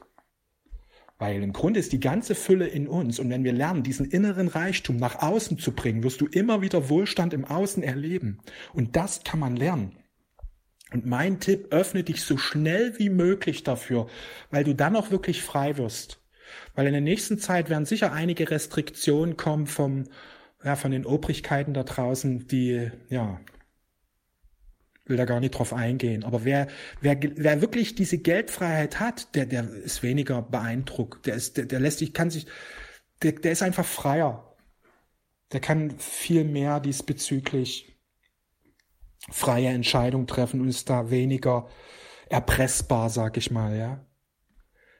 Weil 1.18 1.42
im 1.42 1.52
Grunde 1.52 1.80
ist 1.80 1.92
die 1.92 1.98
ganze 1.98 2.36
Fülle 2.36 2.68
in 2.68 2.86
uns. 2.86 3.18
Und 3.18 3.28
wenn 3.28 3.42
wir 3.42 3.52
lernen, 3.52 3.82
diesen 3.82 4.08
inneren 4.08 4.46
Reichtum 4.46 4.98
nach 4.98 5.20
außen 5.20 5.58
zu 5.58 5.72
bringen, 5.72 6.04
wirst 6.04 6.20
du 6.20 6.26
immer 6.26 6.62
wieder 6.62 6.88
Wohlstand 6.88 7.34
im 7.34 7.44
Außen 7.44 7.82
erleben. 7.82 8.38
Und 8.72 8.94
das 8.94 9.24
kann 9.24 9.40
man 9.40 9.56
lernen. 9.56 9.98
Und 10.92 11.06
mein 11.06 11.40
Tipp, 11.40 11.72
öffne 11.72 12.04
dich 12.04 12.22
so 12.22 12.36
schnell 12.36 12.96
wie 13.00 13.10
möglich 13.10 13.64
dafür, 13.64 14.06
weil 14.52 14.62
du 14.62 14.76
dann 14.76 14.94
auch 14.94 15.10
wirklich 15.10 15.42
frei 15.42 15.76
wirst. 15.76 16.20
Weil 16.74 16.86
in 16.86 16.92
der 16.92 17.00
nächsten 17.00 17.38
Zeit 17.38 17.70
werden 17.70 17.86
sicher 17.86 18.12
einige 18.12 18.50
Restriktionen 18.50 19.36
kommen 19.36 19.66
vom, 19.66 20.04
ja, 20.64 20.76
von 20.76 20.90
den 20.90 21.06
Obrigkeiten 21.06 21.74
da 21.74 21.84
draußen, 21.84 22.46
die, 22.48 22.90
ja, 23.08 23.40
will 25.04 25.16
da 25.16 25.24
gar 25.24 25.40
nicht 25.40 25.52
drauf 25.52 25.72
eingehen. 25.72 26.24
Aber 26.24 26.44
wer, 26.44 26.66
wer, 27.00 27.18
wer 27.20 27.60
wirklich 27.60 27.94
diese 27.94 28.18
Geldfreiheit 28.18 28.98
hat, 28.98 29.34
der, 29.34 29.46
der 29.46 29.68
ist 29.70 30.02
weniger 30.02 30.42
beeindruckt. 30.42 31.26
Der 31.26 31.36
ist, 31.36 31.56
der, 31.56 31.66
der 31.66 31.80
lässt 31.80 31.98
sich, 31.98 32.12
kann 32.12 32.30
sich, 32.30 32.46
der, 33.22 33.32
der 33.32 33.52
ist 33.52 33.62
einfach 33.62 33.84
freier. 33.84 34.56
Der 35.52 35.60
kann 35.60 35.98
viel 35.98 36.44
mehr 36.44 36.80
diesbezüglich 36.80 37.96
freie 39.30 39.68
Entscheidungen 39.68 40.26
treffen 40.26 40.60
und 40.60 40.68
ist 40.68 40.90
da 40.90 41.10
weniger 41.10 41.68
erpressbar, 42.28 43.10
sag 43.10 43.36
ich 43.36 43.50
mal, 43.50 43.76
ja 43.76 44.06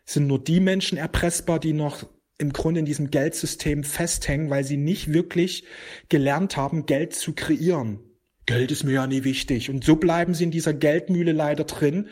sind 0.07 0.29
nur 0.29 0.43
die 0.43 0.61
Menschen 0.61 0.97
erpressbar, 0.97 1.59
die 1.59 1.73
noch 1.73 2.07
im 2.39 2.53
Grunde 2.53 2.81
in 2.81 2.87
diesem 2.87 3.11
Geldsystem 3.11 3.83
festhängen, 3.83 4.51
weil 4.51 4.65
sie 4.65 4.77
nicht 4.77 5.13
wirklich 5.13 5.65
gelernt 6.09 6.57
haben, 6.57 6.87
Geld 6.87 7.15
zu 7.15 7.35
kreieren. 7.35 7.99
Geld 8.47 8.71
ist 8.71 8.85
mir 8.85 8.93
ja 8.93 9.07
nie 9.07 9.25
wichtig. 9.25 9.71
Und 9.71 9.85
so 9.85 9.97
bleiben 9.97 10.35
sie 10.35 10.45
in 10.45 10.51
dieser 10.51 10.73
Geldmühle 10.73 11.33
leider 11.33 11.65
drin, 11.65 12.09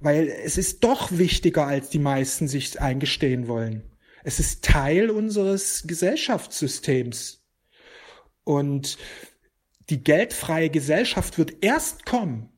weil 0.00 0.28
es 0.28 0.58
ist 0.58 0.82
doch 0.82 1.16
wichtiger, 1.16 1.66
als 1.66 1.90
die 1.90 1.98
meisten 1.98 2.48
sich 2.48 2.80
eingestehen 2.80 3.48
wollen. 3.48 3.82
Es 4.24 4.40
ist 4.40 4.64
Teil 4.64 5.10
unseres 5.10 5.84
Gesellschaftssystems. 5.86 7.44
Und 8.42 8.98
die 9.88 10.02
geldfreie 10.02 10.70
Gesellschaft 10.70 11.38
wird 11.38 11.62
erst 11.62 12.04
kommen, 12.06 12.48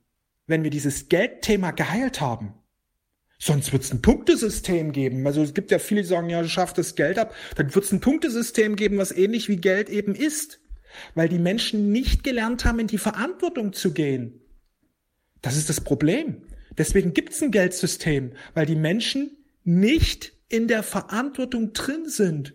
wenn 0.46 0.62
wir 0.62 0.70
dieses 0.70 1.10
Geldthema 1.10 1.72
geheilt 1.72 2.22
haben. 2.22 2.54
Sonst 3.38 3.72
wird 3.72 3.84
es 3.84 3.92
ein 3.92 4.02
Punktesystem 4.02 4.90
geben. 4.92 5.24
Also 5.26 5.42
es 5.42 5.54
gibt 5.54 5.70
ja 5.70 5.78
viele, 5.78 6.02
die 6.02 6.08
sagen, 6.08 6.28
ja, 6.28 6.42
du 6.42 6.48
schaffst 6.48 6.76
das 6.76 6.96
Geld 6.96 7.18
ab. 7.18 7.34
Dann 7.54 7.72
wird 7.74 7.84
es 7.84 7.92
ein 7.92 8.00
Punktesystem 8.00 8.74
geben, 8.74 8.98
was 8.98 9.12
ähnlich 9.12 9.48
wie 9.48 9.56
Geld 9.56 9.88
eben 9.88 10.14
ist. 10.14 10.60
Weil 11.14 11.28
die 11.28 11.38
Menschen 11.38 11.92
nicht 11.92 12.24
gelernt 12.24 12.64
haben, 12.64 12.80
in 12.80 12.88
die 12.88 12.98
Verantwortung 12.98 13.72
zu 13.72 13.92
gehen. 13.92 14.40
Das 15.40 15.56
ist 15.56 15.68
das 15.68 15.80
Problem. 15.80 16.42
Deswegen 16.76 17.14
gibt 17.14 17.32
es 17.32 17.42
ein 17.42 17.52
Geldsystem, 17.52 18.32
weil 18.54 18.66
die 18.66 18.76
Menschen 18.76 19.36
nicht 19.62 20.32
in 20.48 20.66
der 20.66 20.82
Verantwortung 20.82 21.72
drin 21.72 22.08
sind. 22.08 22.54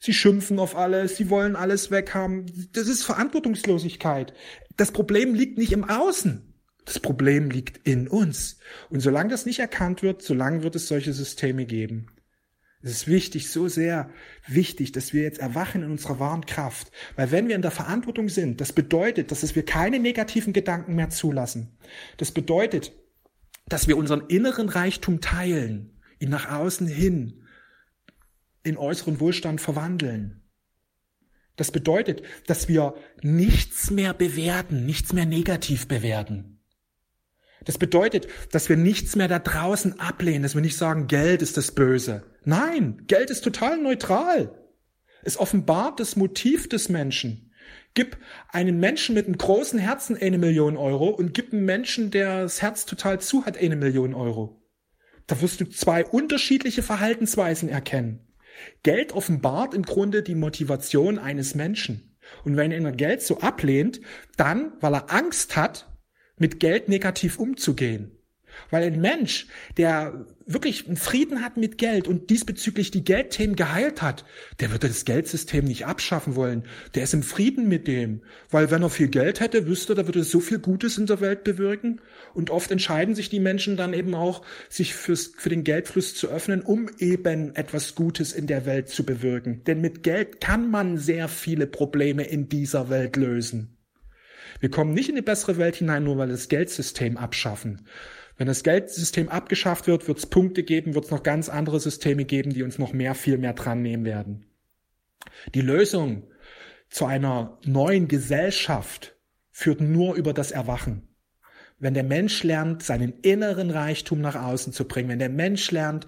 Sie 0.00 0.14
schimpfen 0.14 0.58
auf 0.58 0.76
alles, 0.76 1.16
sie 1.16 1.28
wollen 1.28 1.56
alles 1.56 1.90
weghaben. 1.90 2.46
Das 2.72 2.88
ist 2.88 3.04
Verantwortungslosigkeit. 3.04 4.32
Das 4.76 4.92
Problem 4.92 5.34
liegt 5.34 5.58
nicht 5.58 5.72
im 5.72 5.84
Außen. 5.84 6.47
Das 6.88 7.00
Problem 7.00 7.50
liegt 7.50 7.86
in 7.86 8.08
uns. 8.08 8.60
Und 8.88 9.00
solange 9.00 9.28
das 9.28 9.44
nicht 9.44 9.58
erkannt 9.58 10.02
wird, 10.02 10.22
solange 10.22 10.62
wird 10.62 10.74
es 10.74 10.88
solche 10.88 11.12
Systeme 11.12 11.66
geben. 11.66 12.06
Es 12.80 12.92
ist 12.92 13.06
wichtig, 13.06 13.50
so 13.50 13.68
sehr 13.68 14.08
wichtig, 14.46 14.92
dass 14.92 15.12
wir 15.12 15.20
jetzt 15.20 15.38
erwachen 15.38 15.82
in 15.82 15.90
unserer 15.90 16.18
wahren 16.18 16.46
Kraft. 16.46 16.90
Weil 17.14 17.30
wenn 17.30 17.46
wir 17.46 17.56
in 17.56 17.60
der 17.60 17.72
Verantwortung 17.72 18.30
sind, 18.30 18.62
das 18.62 18.72
bedeutet, 18.72 19.30
dass 19.30 19.54
wir 19.54 19.66
keine 19.66 19.98
negativen 19.98 20.54
Gedanken 20.54 20.94
mehr 20.94 21.10
zulassen. 21.10 21.76
Das 22.16 22.32
bedeutet, 22.32 22.92
dass 23.66 23.86
wir 23.86 23.98
unseren 23.98 24.26
inneren 24.28 24.70
Reichtum 24.70 25.20
teilen, 25.20 26.00
ihn 26.20 26.30
nach 26.30 26.50
außen 26.50 26.86
hin 26.86 27.42
in 28.62 28.78
äußeren 28.78 29.20
Wohlstand 29.20 29.60
verwandeln. 29.60 30.40
Das 31.56 31.70
bedeutet, 31.70 32.22
dass 32.46 32.66
wir 32.66 32.94
nichts 33.20 33.90
mehr 33.90 34.14
bewerten, 34.14 34.86
nichts 34.86 35.12
mehr 35.12 35.26
negativ 35.26 35.86
bewerten. 35.86 36.57
Das 37.64 37.78
bedeutet, 37.78 38.28
dass 38.52 38.68
wir 38.68 38.76
nichts 38.76 39.16
mehr 39.16 39.28
da 39.28 39.38
draußen 39.38 40.00
ablehnen, 40.00 40.42
dass 40.42 40.54
wir 40.54 40.62
nicht 40.62 40.76
sagen, 40.76 41.06
Geld 41.06 41.42
ist 41.42 41.56
das 41.56 41.72
Böse. 41.72 42.24
Nein, 42.44 43.02
Geld 43.06 43.30
ist 43.30 43.42
total 43.42 43.78
neutral. 43.78 44.54
Es 45.22 45.38
offenbart 45.38 46.00
das 46.00 46.16
Motiv 46.16 46.68
des 46.68 46.88
Menschen. 46.88 47.52
Gib 47.94 48.16
einen 48.50 48.78
Menschen 48.78 49.14
mit 49.14 49.26
einem 49.26 49.36
großen 49.36 49.78
Herzen 49.78 50.16
eine 50.16 50.38
Million 50.38 50.76
Euro 50.76 51.08
und 51.08 51.34
gib 51.34 51.52
einem 51.52 51.64
Menschen, 51.64 52.10
der 52.10 52.42
das 52.42 52.62
Herz 52.62 52.86
total 52.86 53.20
zu 53.20 53.44
hat, 53.44 53.58
eine 53.58 53.76
Million 53.76 54.14
Euro. 54.14 54.62
Da 55.26 55.40
wirst 55.40 55.60
du 55.60 55.68
zwei 55.68 56.04
unterschiedliche 56.04 56.82
Verhaltensweisen 56.82 57.68
erkennen. 57.68 58.26
Geld 58.82 59.12
offenbart 59.12 59.74
im 59.74 59.82
Grunde 59.82 60.22
die 60.22 60.34
Motivation 60.34 61.18
eines 61.18 61.54
Menschen. 61.54 62.16
Und 62.44 62.56
wenn 62.56 62.72
er 62.72 62.92
Geld 62.92 63.22
so 63.22 63.40
ablehnt, 63.40 64.00
dann, 64.36 64.72
weil 64.80 64.94
er 64.94 65.12
Angst 65.12 65.56
hat, 65.56 65.86
mit 66.38 66.60
Geld 66.60 66.88
negativ 66.88 67.38
umzugehen. 67.38 68.18
Weil 68.70 68.84
ein 68.84 69.00
Mensch, 69.00 69.46
der 69.76 70.26
wirklich 70.46 70.86
einen 70.86 70.96
Frieden 70.96 71.42
hat 71.42 71.56
mit 71.56 71.78
Geld 71.78 72.08
und 72.08 72.30
diesbezüglich 72.30 72.90
die 72.90 73.04
Geldthemen 73.04 73.56
geheilt 73.56 74.02
hat, 74.02 74.24
der 74.60 74.72
wird 74.72 74.84
das 74.84 75.04
Geldsystem 75.04 75.64
nicht 75.64 75.86
abschaffen 75.86 76.36
wollen. 76.36 76.64
Der 76.94 77.02
ist 77.02 77.14
im 77.14 77.22
Frieden 77.22 77.68
mit 77.68 77.86
dem. 77.86 78.22
Weil 78.50 78.70
wenn 78.70 78.82
er 78.82 78.90
viel 78.90 79.08
Geld 79.08 79.40
hätte, 79.40 79.66
wüsste 79.66 79.92
er, 79.92 79.96
da 79.96 80.06
würde 80.06 80.24
so 80.24 80.40
viel 80.40 80.58
Gutes 80.58 80.98
in 80.98 81.06
der 81.06 81.20
Welt 81.20 81.44
bewirken. 81.44 82.00
Und 82.34 82.50
oft 82.50 82.70
entscheiden 82.70 83.14
sich 83.14 83.28
die 83.28 83.40
Menschen 83.40 83.76
dann 83.76 83.92
eben 83.92 84.14
auch, 84.14 84.42
sich 84.68 84.94
fürs, 84.94 85.32
für 85.36 85.50
den 85.50 85.64
Geldfluss 85.64 86.14
zu 86.14 86.28
öffnen, 86.28 86.62
um 86.62 86.88
eben 86.98 87.54
etwas 87.54 87.94
Gutes 87.94 88.32
in 88.32 88.46
der 88.46 88.66
Welt 88.66 88.88
zu 88.88 89.04
bewirken. 89.04 89.62
Denn 89.64 89.80
mit 89.80 90.02
Geld 90.02 90.40
kann 90.40 90.70
man 90.70 90.98
sehr 90.98 91.28
viele 91.28 91.66
Probleme 91.66 92.24
in 92.24 92.48
dieser 92.48 92.88
Welt 92.88 93.16
lösen. 93.16 93.77
Wir 94.60 94.70
kommen 94.70 94.92
nicht 94.92 95.08
in 95.08 95.14
eine 95.14 95.22
bessere 95.22 95.58
Welt 95.58 95.76
hinein, 95.76 96.04
nur 96.04 96.18
weil 96.18 96.28
wir 96.28 96.32
das 96.32 96.48
Geldsystem 96.48 97.16
abschaffen. 97.16 97.86
Wenn 98.36 98.46
das 98.46 98.62
Geldsystem 98.62 99.28
abgeschafft 99.28 99.86
wird, 99.88 100.06
wird 100.06 100.18
es 100.18 100.26
Punkte 100.26 100.62
geben, 100.62 100.94
wird 100.94 101.06
es 101.06 101.10
noch 101.10 101.22
ganz 101.22 101.48
andere 101.48 101.80
Systeme 101.80 102.24
geben, 102.24 102.52
die 102.52 102.62
uns 102.62 102.78
noch 102.78 102.92
mehr, 102.92 103.14
viel 103.14 103.36
mehr 103.36 103.52
dran 103.52 103.82
nehmen 103.82 104.04
werden. 104.04 104.46
Die 105.54 105.60
Lösung 105.60 106.28
zu 106.88 107.04
einer 107.04 107.58
neuen 107.64 108.08
Gesellschaft 108.08 109.16
führt 109.50 109.80
nur 109.80 110.14
über 110.14 110.32
das 110.32 110.52
Erwachen. 110.52 111.08
Wenn 111.80 111.94
der 111.94 112.04
Mensch 112.04 112.42
lernt, 112.44 112.82
seinen 112.82 113.12
inneren 113.22 113.70
Reichtum 113.70 114.20
nach 114.20 114.36
außen 114.36 114.72
zu 114.72 114.86
bringen, 114.86 115.08
wenn 115.08 115.18
der 115.18 115.28
Mensch 115.28 115.70
lernt, 115.70 116.06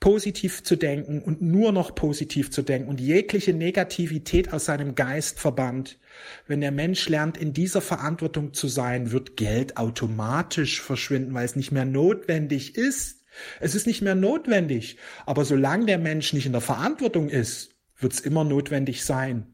positiv 0.00 0.62
zu 0.62 0.76
denken 0.76 1.20
und 1.20 1.42
nur 1.42 1.72
noch 1.72 1.94
positiv 1.94 2.50
zu 2.50 2.62
denken 2.62 2.88
und 2.88 3.00
jegliche 3.00 3.52
Negativität 3.52 4.52
aus 4.52 4.64
seinem 4.64 4.94
Geist 4.94 5.38
verbannt. 5.38 5.98
Wenn 6.46 6.62
der 6.62 6.72
Mensch 6.72 7.06
lernt, 7.08 7.36
in 7.36 7.52
dieser 7.52 7.82
Verantwortung 7.82 8.54
zu 8.54 8.66
sein, 8.66 9.12
wird 9.12 9.36
Geld 9.36 9.76
automatisch 9.76 10.80
verschwinden, 10.80 11.34
weil 11.34 11.44
es 11.44 11.54
nicht 11.54 11.70
mehr 11.70 11.84
notwendig 11.84 12.76
ist. 12.76 13.22
Es 13.60 13.74
ist 13.74 13.86
nicht 13.86 14.00
mehr 14.00 14.14
notwendig. 14.14 14.96
Aber 15.26 15.44
solange 15.44 15.84
der 15.84 15.98
Mensch 15.98 16.32
nicht 16.32 16.46
in 16.46 16.52
der 16.52 16.62
Verantwortung 16.62 17.28
ist, 17.28 17.76
wird 17.98 18.14
es 18.14 18.20
immer 18.20 18.42
notwendig 18.42 19.04
sein. 19.04 19.46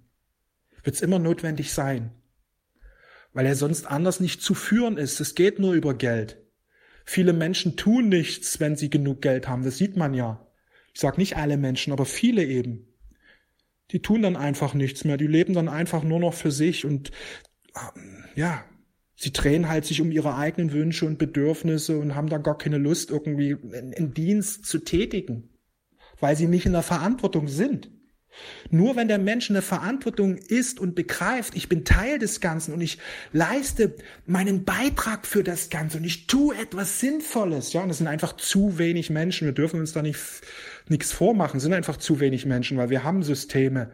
Wird 0.85 0.95
es 0.95 1.03
immer 1.03 1.19
notwendig 1.19 1.73
sein. 1.73 2.13
Weil 3.33 3.47
er 3.47 3.57
sonst 3.57 3.87
anders 3.87 4.21
nicht 4.21 4.41
zu 4.41 4.55
führen 4.55 4.97
ist. 4.97 5.21
Es 5.21 5.35
geht 5.35 5.59
nur 5.59 5.75
über 5.75 5.93
Geld. 5.95 6.39
Viele 7.09 7.33
Menschen 7.33 7.77
tun 7.77 8.09
nichts, 8.09 8.59
wenn 8.59 8.75
sie 8.77 8.91
genug 8.91 9.23
Geld 9.23 9.49
haben. 9.49 9.63
Das 9.63 9.79
sieht 9.79 9.97
man 9.97 10.13
ja. 10.13 10.45
Ich 10.93 11.01
sage 11.01 11.19
nicht 11.19 11.37
alle 11.37 11.57
Menschen, 11.57 11.93
aber 11.93 12.05
viele 12.05 12.45
eben. 12.45 12.89
Die 13.93 14.03
tun 14.03 14.23
dann 14.23 14.37
einfach 14.37 14.75
nichts 14.75 15.05
mehr. 15.05 15.17
Die 15.17 15.29
leben 15.29 15.55
dann 15.55 15.69
einfach 15.69 16.03
nur 16.03 16.19
noch 16.19 16.35
für 16.35 16.51
sich 16.51 16.85
und 16.85 17.13
ähm, 17.77 18.25
ja, 18.35 18.65
sie 19.15 19.33
drehen 19.33 19.69
halt 19.69 19.85
sich 19.85 20.01
um 20.01 20.11
ihre 20.11 20.35
eigenen 20.35 20.73
Wünsche 20.73 21.07
und 21.07 21.19
Bedürfnisse 21.19 21.97
und 21.97 22.17
haben 22.17 22.29
dann 22.29 22.43
gar 22.43 22.59
keine 22.59 22.79
Lust, 22.79 23.11
irgendwie 23.11 23.57
einen 23.73 24.13
Dienst 24.13 24.67
zu 24.67 24.81
tätigen, 24.81 25.51
weil 26.19 26.37
sie 26.37 26.49
nicht 26.49 26.67
in 26.67 26.73
der 26.73 26.83
Verantwortung 26.83 27.47
sind. 27.47 27.89
Nur 28.71 28.97
wenn 28.97 29.09
der 29.09 29.19
Mensch 29.19 29.51
eine 29.51 29.63
Verantwortung 29.63 30.37
ist 30.37 30.81
und 30.81 30.95
begreift, 30.95 31.55
ich 31.57 31.69
bin 31.69 31.85
Teil 31.85 32.19
des 32.19 32.41
Ganzen 32.41 32.75
und 32.75 32.81
ich 32.81 32.99
leiste 33.33 33.95
meinen 34.27 34.65
Beitrag 34.65 35.27
für 35.27 35.45
das 35.45 35.71
Ganze 35.71 35.99
und 35.99 36.05
ich 36.05 36.27
tue 36.27 36.57
etwas 36.57 37.01
Sinnvolles, 37.01 37.73
ja, 37.73 37.83
und 37.83 37.91
es 37.91 37.99
sind 37.99 38.07
einfach 38.07 38.37
zu 38.37 38.79
wenig 38.79 39.11
Menschen, 39.11 39.47
wir 39.47 39.55
dürfen 39.55 39.81
uns 39.81 39.93
da 39.93 40.03
nicht, 40.03 40.21
nichts 40.89 41.13
vormachen, 41.13 41.59
es 41.59 41.63
sind 41.63 41.73
einfach 41.73 41.97
zu 41.97 42.21
wenig 42.21 42.47
Menschen, 42.47 42.77
weil 42.79 42.91
wir 42.91 43.05
haben 43.05 43.23
Systeme 43.23 43.93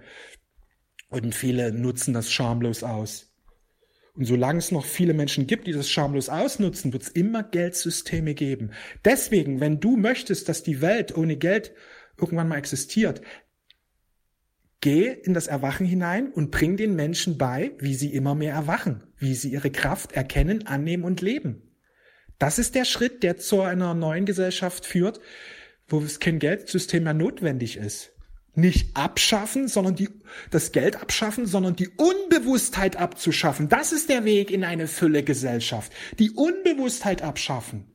und 1.08 1.34
viele 1.34 1.72
nutzen 1.72 2.14
das 2.14 2.32
schamlos 2.32 2.82
aus. 2.82 3.32
Und 4.14 4.26
solange 4.26 4.58
es 4.58 4.70
noch 4.70 4.84
viele 4.84 5.14
Menschen 5.14 5.46
gibt, 5.46 5.66
die 5.66 5.72
das 5.72 5.88
schamlos 5.88 6.28
ausnutzen, 6.28 6.92
wird 6.92 7.02
es 7.02 7.08
immer 7.08 7.42
Geldsysteme 7.42 8.34
geben. 8.34 8.72
Deswegen, 9.04 9.60
wenn 9.60 9.80
du 9.80 9.96
möchtest, 9.96 10.48
dass 10.48 10.62
die 10.62 10.82
Welt 10.82 11.16
ohne 11.16 11.36
Geld 11.36 11.72
irgendwann 12.18 12.48
mal 12.48 12.58
existiert, 12.58 13.22
Geh 14.82 15.06
in 15.06 15.32
das 15.32 15.46
Erwachen 15.46 15.86
hinein 15.86 16.32
und 16.32 16.50
bring 16.50 16.76
den 16.76 16.96
Menschen 16.96 17.38
bei, 17.38 17.70
wie 17.78 17.94
sie 17.94 18.12
immer 18.12 18.34
mehr 18.34 18.52
erwachen, 18.52 19.04
wie 19.16 19.36
sie 19.36 19.52
ihre 19.52 19.70
Kraft 19.70 20.10
erkennen, 20.10 20.66
annehmen 20.66 21.04
und 21.04 21.20
leben. 21.20 21.62
Das 22.40 22.58
ist 22.58 22.74
der 22.74 22.84
Schritt, 22.84 23.22
der 23.22 23.36
zu 23.36 23.62
einer 23.62 23.94
neuen 23.94 24.26
Gesellschaft 24.26 24.84
führt, 24.84 25.20
wo 25.86 26.00
es 26.00 26.18
kein 26.18 26.40
Geldsystem 26.40 27.04
mehr 27.04 27.14
notwendig 27.14 27.76
ist. 27.76 28.10
Nicht 28.54 28.96
abschaffen, 28.96 29.68
sondern 29.68 29.94
die, 29.94 30.08
das 30.50 30.72
Geld 30.72 31.00
abschaffen, 31.00 31.46
sondern 31.46 31.76
die 31.76 31.88
Unbewusstheit 31.88 32.96
abzuschaffen. 32.96 33.68
Das 33.68 33.92
ist 33.92 34.08
der 34.08 34.24
Weg 34.24 34.50
in 34.50 34.64
eine 34.64 34.88
Fülle 34.88 35.22
Gesellschaft. 35.22 35.92
Die 36.18 36.32
Unbewusstheit 36.32 37.22
abschaffen. 37.22 37.86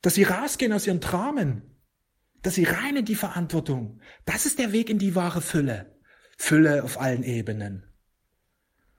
Dass 0.00 0.14
sie 0.14 0.22
rausgehen 0.22 0.72
aus 0.72 0.86
ihren 0.86 1.00
Dramen, 1.00 1.73
dass 2.44 2.56
sie 2.56 2.64
rein 2.64 2.96
in 2.96 3.06
die 3.06 3.14
Verantwortung. 3.14 4.00
Das 4.26 4.44
ist 4.44 4.58
der 4.58 4.72
Weg 4.72 4.90
in 4.90 4.98
die 4.98 5.14
wahre 5.14 5.40
Fülle. 5.40 5.96
Fülle 6.36 6.84
auf 6.84 7.00
allen 7.00 7.22
Ebenen. 7.22 7.84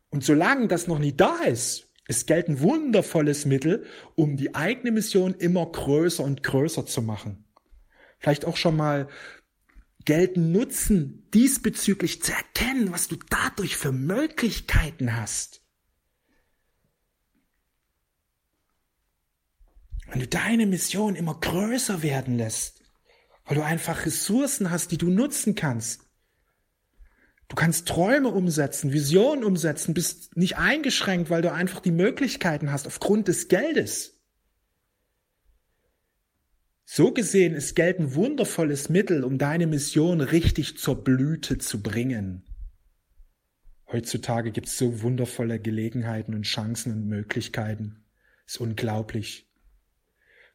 Und 0.09 0.23
solange 0.23 0.67
das 0.67 0.87
noch 0.87 0.97
nicht 0.97 1.21
da 1.21 1.43
ist, 1.43 1.93
ist 2.07 2.25
Geld 2.25 2.47
ein 2.49 2.59
wundervolles 2.59 3.45
Mittel, 3.45 3.85
um 4.15 4.35
die 4.35 4.55
eigene 4.55 4.91
Mission 4.91 5.35
immer 5.35 5.65
größer 5.67 6.23
und 6.23 6.41
größer 6.41 6.87
zu 6.87 7.03
machen. 7.03 7.45
Vielleicht 8.17 8.45
auch 8.45 8.57
schon 8.57 8.77
mal 8.77 9.09
Geld 10.05 10.37
nutzen, 10.37 11.29
diesbezüglich 11.31 12.23
zu 12.23 12.31
erkennen, 12.31 12.91
was 12.91 13.07
du 13.07 13.15
dadurch 13.29 13.77
für 13.77 13.91
Möglichkeiten 13.91 15.15
hast. 15.15 15.61
Wenn 20.07 20.19
du 20.19 20.27
deine 20.27 20.65
Mission 20.65 21.15
immer 21.15 21.39
größer 21.39 22.01
werden 22.01 22.37
lässt, 22.37 22.74
weil 23.45 23.55
du 23.55 23.63
einfach 23.63 24.05
Ressourcen 24.05 24.71
hast, 24.71 24.91
die 24.91 24.97
du 24.97 25.09
nutzen 25.09 25.55
kannst. 25.55 26.01
Du 27.47 27.55
kannst 27.55 27.87
Träume 27.87 28.29
umsetzen, 28.29 28.91
Visionen 28.91 29.43
umsetzen, 29.43 29.93
bist 29.93 30.35
nicht 30.35 30.57
eingeschränkt, 30.57 31.29
weil 31.29 31.43
du 31.43 31.51
einfach 31.51 31.79
die 31.79 31.91
Möglichkeiten 31.91 32.71
hast 32.71 32.87
aufgrund 32.87 33.27
des 33.27 33.47
Geldes. 33.47 34.19
So 36.85 37.11
gesehen 37.11 37.53
ist 37.53 37.75
Geld 37.75 37.99
ein 37.99 38.15
wundervolles 38.15 38.89
Mittel, 38.89 39.23
um 39.23 39.37
deine 39.37 39.67
Mission 39.67 40.21
richtig 40.21 40.77
zur 40.77 41.03
Blüte 41.03 41.57
zu 41.57 41.81
bringen. 41.81 42.43
Heutzutage 43.91 44.51
gibt 44.51 44.67
es 44.67 44.77
so 44.77 45.01
wundervolle 45.01 45.59
Gelegenheiten 45.59 46.33
und 46.33 46.43
Chancen 46.43 46.91
und 46.91 47.07
Möglichkeiten. 47.07 48.05
Ist 48.47 48.59
unglaublich. 48.59 49.47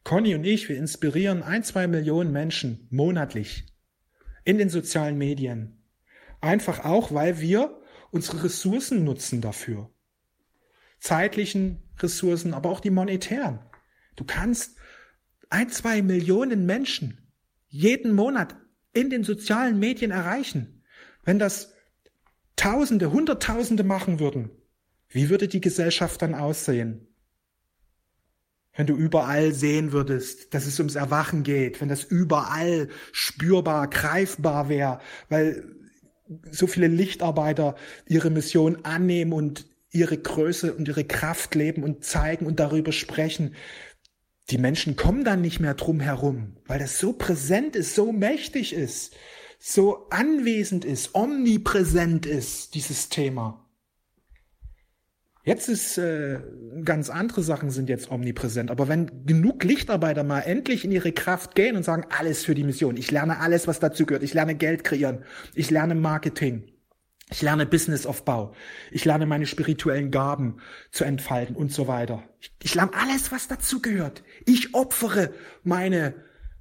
Conny 0.03 0.35
und 0.35 0.43
ich, 0.43 0.67
wir 0.67 0.77
inspirieren 0.77 1.43
ein, 1.43 1.63
zwei 1.63 1.87
Millionen 1.87 2.31
Menschen 2.31 2.87
monatlich 2.89 3.65
in 4.43 4.57
den 4.57 4.69
sozialen 4.69 5.17
Medien. 5.17 5.83
Einfach 6.41 6.83
auch, 6.83 7.13
weil 7.13 7.39
wir 7.39 7.79
unsere 8.09 8.43
Ressourcen 8.43 9.03
nutzen 9.03 9.41
dafür. 9.41 9.91
Zeitlichen 10.99 11.83
Ressourcen, 11.99 12.53
aber 12.53 12.69
auch 12.69 12.79
die 12.79 12.89
monetären. 12.89 13.59
Du 14.15 14.23
kannst 14.23 14.77
ein, 15.49 15.69
zwei 15.69 16.01
Millionen 16.01 16.65
Menschen 16.65 17.31
jeden 17.67 18.13
Monat 18.13 18.55
in 18.93 19.09
den 19.09 19.23
sozialen 19.23 19.79
Medien 19.79 20.11
erreichen. 20.11 20.83
Wenn 21.23 21.39
das 21.39 21.73
Tausende, 22.55 23.11
Hunderttausende 23.11 23.83
machen 23.83 24.19
würden, 24.19 24.51
wie 25.09 25.29
würde 25.29 25.47
die 25.47 25.61
Gesellschaft 25.61 26.21
dann 26.21 26.35
aussehen? 26.35 27.07
Wenn 28.73 28.87
du 28.87 28.95
überall 28.95 29.53
sehen 29.53 29.91
würdest, 29.91 30.53
dass 30.53 30.65
es 30.65 30.79
ums 30.79 30.95
Erwachen 30.95 31.43
geht, 31.43 31.81
wenn 31.81 31.89
das 31.89 32.03
überall 32.03 32.87
spürbar, 33.11 33.89
greifbar 33.89 34.69
wäre, 34.69 34.99
weil 35.29 35.65
so 36.49 36.67
viele 36.67 36.87
Lichtarbeiter 36.87 37.75
ihre 38.07 38.29
Mission 38.29 38.85
annehmen 38.85 39.33
und 39.33 39.65
ihre 39.91 40.17
Größe 40.17 40.73
und 40.73 40.87
ihre 40.87 41.03
Kraft 41.03 41.55
leben 41.55 41.83
und 41.83 42.05
zeigen 42.05 42.45
und 42.45 42.59
darüber 42.59 42.93
sprechen. 42.93 43.55
Die 44.49 44.57
Menschen 44.57 44.95
kommen 44.95 45.23
dann 45.23 45.41
nicht 45.41 45.59
mehr 45.59 45.73
drum 45.73 45.99
herum, 45.99 46.57
weil 46.65 46.79
das 46.79 46.99
so 46.99 47.13
präsent 47.13 47.75
ist, 47.75 47.95
so 47.95 48.11
mächtig 48.11 48.73
ist, 48.73 49.13
so 49.59 50.07
anwesend 50.09 50.85
ist, 50.85 51.13
omnipräsent 51.13 52.25
ist, 52.25 52.73
dieses 52.73 53.09
Thema. 53.09 53.67
Jetzt 55.43 55.69
ist 55.69 55.97
äh, 55.97 56.39
ganz 56.83 57.09
andere 57.09 57.41
Sachen 57.41 57.71
sind 57.71 57.89
jetzt 57.89 58.11
omnipräsent. 58.11 58.69
Aber 58.69 58.87
wenn 58.87 59.25
genug 59.25 59.63
Lichtarbeiter 59.63 60.23
mal 60.23 60.41
endlich 60.41 60.85
in 60.85 60.91
ihre 60.91 61.11
Kraft 61.11 61.55
gehen 61.55 61.75
und 61.75 61.83
sagen, 61.83 62.05
alles 62.15 62.45
für 62.45 62.53
die 62.53 62.63
Mission, 62.63 62.95
ich 62.95 63.09
lerne 63.09 63.39
alles, 63.39 63.67
was 63.67 63.79
dazu 63.79 64.05
gehört, 64.05 64.23
ich 64.23 64.35
lerne 64.35 64.55
Geld 64.55 64.83
kreieren, 64.83 65.23
ich 65.55 65.71
lerne 65.71 65.95
Marketing, 65.95 66.71
ich 67.31 67.41
lerne 67.41 67.65
Businessaufbau, 67.65 68.53
ich 68.91 69.03
lerne 69.03 69.25
meine 69.25 69.47
spirituellen 69.47 70.11
Gaben 70.11 70.57
zu 70.91 71.05
entfalten 71.05 71.55
und 71.55 71.71
so 71.71 71.87
weiter. 71.87 72.23
Ich, 72.39 72.51
ich 72.61 72.75
lerne 72.75 72.93
alles, 72.93 73.31
was 73.31 73.47
dazu 73.47 73.81
gehört. 73.81 74.23
Ich 74.45 74.75
opfere 74.75 75.33
meine 75.63 76.13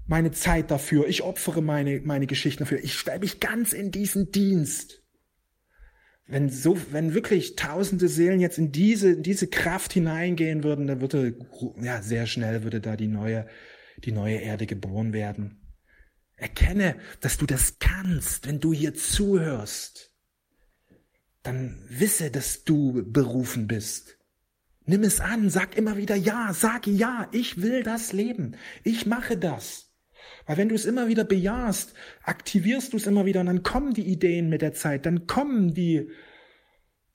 meine 0.06 0.32
Zeit 0.32 0.72
dafür, 0.72 1.06
ich 1.06 1.22
opfere 1.22 1.62
meine 1.62 2.00
meine 2.00 2.26
Geschichten 2.26 2.64
dafür. 2.64 2.82
Ich 2.82 2.98
stelle 2.98 3.20
mich 3.20 3.40
ganz 3.40 3.74
in 3.74 3.90
diesen 3.90 4.32
Dienst 4.32 4.99
wenn 6.30 6.48
so, 6.48 6.78
wenn 6.92 7.14
wirklich 7.14 7.56
tausende 7.56 8.08
Seelen 8.08 8.40
jetzt 8.40 8.58
in 8.58 8.72
diese, 8.72 9.12
in 9.12 9.22
diese 9.22 9.48
Kraft 9.48 9.92
hineingehen 9.92 10.62
würden, 10.62 10.86
dann 10.86 11.00
würde, 11.00 11.36
ja, 11.80 12.02
sehr 12.02 12.26
schnell 12.26 12.62
würde 12.62 12.80
da 12.80 12.96
die 12.96 13.08
neue, 13.08 13.46
die 14.04 14.12
neue 14.12 14.36
Erde 14.36 14.66
geboren 14.66 15.12
werden. 15.12 15.60
Erkenne, 16.36 16.96
dass 17.20 17.36
du 17.36 17.46
das 17.46 17.78
kannst, 17.78 18.46
wenn 18.46 18.60
du 18.60 18.72
hier 18.72 18.94
zuhörst. 18.94 20.14
Dann 21.42 21.84
wisse, 21.88 22.30
dass 22.30 22.64
du 22.64 23.02
berufen 23.10 23.66
bist. 23.66 24.16
Nimm 24.86 25.02
es 25.02 25.20
an, 25.20 25.50
sag 25.50 25.76
immer 25.76 25.96
wieder 25.96 26.16
ja, 26.16 26.52
sag 26.54 26.86
ja, 26.86 27.28
ich 27.32 27.60
will 27.60 27.82
das 27.82 28.12
leben. 28.12 28.56
Ich 28.84 29.04
mache 29.04 29.36
das. 29.36 29.89
Weil 30.46 30.56
wenn 30.56 30.68
du 30.68 30.74
es 30.74 30.84
immer 30.84 31.08
wieder 31.08 31.24
bejahst, 31.24 31.94
aktivierst 32.22 32.92
du 32.92 32.96
es 32.96 33.06
immer 33.06 33.26
wieder 33.26 33.40
und 33.40 33.46
dann 33.46 33.62
kommen 33.62 33.94
die 33.94 34.06
Ideen 34.06 34.48
mit 34.48 34.62
der 34.62 34.72
Zeit, 34.72 35.06
dann 35.06 35.26
kommen 35.26 35.74
die 35.74 36.10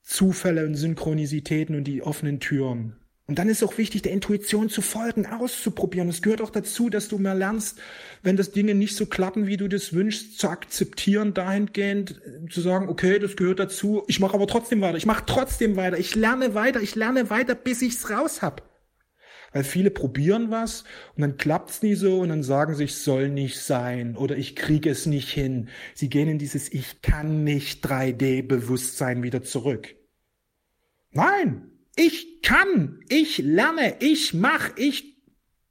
Zufälle 0.01 0.65
und 0.65 0.75
Synchronisitäten 0.75 1.75
und 1.75 1.85
die 1.85 2.01
offenen 2.01 2.39
Türen. 2.39 2.97
Und 3.27 3.39
dann 3.39 3.49
ist 3.49 3.63
auch 3.63 3.79
wichtig, 3.79 4.03
der 4.03 4.11
Intuition 4.11 4.69
zu 4.69 4.83
folgen, 4.83 5.25
auszuprobieren. 5.25 6.09
Es 6.09 6.21
gehört 6.21 6.41
auch 6.41 6.51
dazu, 6.51 6.91
dass 6.91 7.07
du 7.07 7.17
mehr 7.17 7.33
lernst, 7.33 7.79
wenn 8.21 8.37
das 8.37 8.51
Dinge 8.51 8.75
nicht 8.75 8.95
so 8.95 9.07
klappen, 9.07 9.47
wie 9.47 9.57
du 9.57 9.67
das 9.67 9.93
wünschst, 9.93 10.37
zu 10.37 10.47
akzeptieren, 10.47 11.33
dahingehend 11.33 12.21
zu 12.51 12.61
sagen, 12.61 12.87
okay, 12.87 13.17
das 13.17 13.35
gehört 13.35 13.59
dazu, 13.59 14.03
ich 14.07 14.19
mache 14.19 14.35
aber 14.35 14.45
trotzdem 14.45 14.81
weiter, 14.81 14.97
ich 14.97 15.07
mache 15.07 15.23
trotzdem 15.25 15.75
weiter, 15.75 15.97
ich 15.97 16.13
lerne 16.13 16.53
weiter, 16.53 16.81
ich 16.81 16.93
lerne 16.93 17.31
weiter, 17.31 17.55
bis 17.55 17.81
ich's 17.81 18.11
raus 18.11 18.43
hab. 18.43 18.74
Weil 19.55 19.63
viele 19.63 19.89
probieren 19.89 20.51
was 20.51 20.83
und 21.15 21.21
dann 21.21 21.37
klappt's 21.37 21.81
nie 21.81 21.95
so 21.95 22.19
und 22.19 22.27
dann 22.27 22.43
sagen 22.43 22.75
sich, 22.75 22.97
soll 22.97 23.29
nicht 23.29 23.57
sein 23.57 24.17
oder 24.17 24.35
ich 24.35 24.53
kriege 24.53 24.89
es 24.89 25.05
nicht 25.05 25.29
hin. 25.29 25.69
Sie 25.93 26.09
gehen 26.09 26.27
in 26.27 26.37
dieses 26.37 26.69
Ich 26.73 27.01
kann 27.01 27.45
nicht 27.45 27.85
3D-Bewusstsein 27.87 29.23
wieder 29.23 29.43
zurück. 29.43 29.95
Nein, 31.11 31.71
ich 31.95 32.41
kann, 32.41 32.99
ich 33.07 33.37
lerne, 33.37 33.95
ich 34.01 34.33
mach, 34.33 34.75
ich 34.75 35.21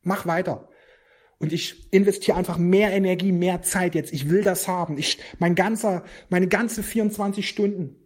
mach 0.01 0.25
weiter. 0.25 0.71
Und 1.37 1.53
ich 1.53 1.93
investiere 1.93 2.39
einfach 2.39 2.57
mehr 2.57 2.91
Energie, 2.91 3.33
mehr 3.33 3.61
Zeit 3.61 3.95
jetzt. 3.95 4.15
Ich 4.15 4.31
will 4.31 4.43
das 4.43 4.67
haben. 4.67 4.97
Ich, 4.97 5.19
mein 5.39 5.55
ganzer, 5.55 6.05
meine 6.31 6.49
ganze 6.49 6.83
24 6.83 7.47
Stunden 7.47 8.04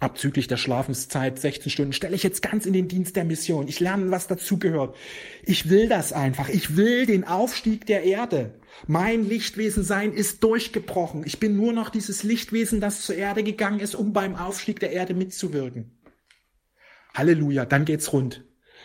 abzüglich 0.00 0.46
der 0.46 0.56
Schlafenszeit 0.56 1.38
16 1.38 1.70
Stunden, 1.70 1.92
stelle 1.92 2.14
ich 2.14 2.22
jetzt 2.22 2.42
ganz 2.42 2.66
in 2.66 2.72
den 2.72 2.88
Dienst 2.88 3.16
der 3.16 3.24
Mission. 3.24 3.68
Ich 3.68 3.80
lerne, 3.80 4.10
was 4.10 4.26
dazugehört. 4.26 4.94
Ich 5.44 5.70
will 5.70 5.88
das 5.88 6.12
einfach. 6.12 6.48
Ich 6.48 6.76
will 6.76 7.06
den 7.06 7.24
Aufstieg 7.24 7.86
der 7.86 8.04
Erde. 8.04 8.54
Mein 8.86 9.26
Lichtwesen 9.26 9.82
sein 9.82 10.12
ist 10.12 10.42
durchgebrochen. 10.42 11.22
Ich 11.24 11.40
bin 11.40 11.56
nur 11.56 11.72
noch 11.72 11.90
dieses 11.90 12.22
Lichtwesen, 12.22 12.80
das 12.80 13.02
zur 13.02 13.16
Erde 13.16 13.42
gegangen 13.42 13.80
ist, 13.80 13.94
um 13.94 14.12
beim 14.12 14.36
Aufstieg 14.36 14.80
der 14.80 14.92
Erde 14.92 15.14
mitzuwirken. 15.14 15.98
Halleluja, 17.14 17.64
dann 17.64 17.86
geht's 17.86 18.12
rund. 18.12 18.44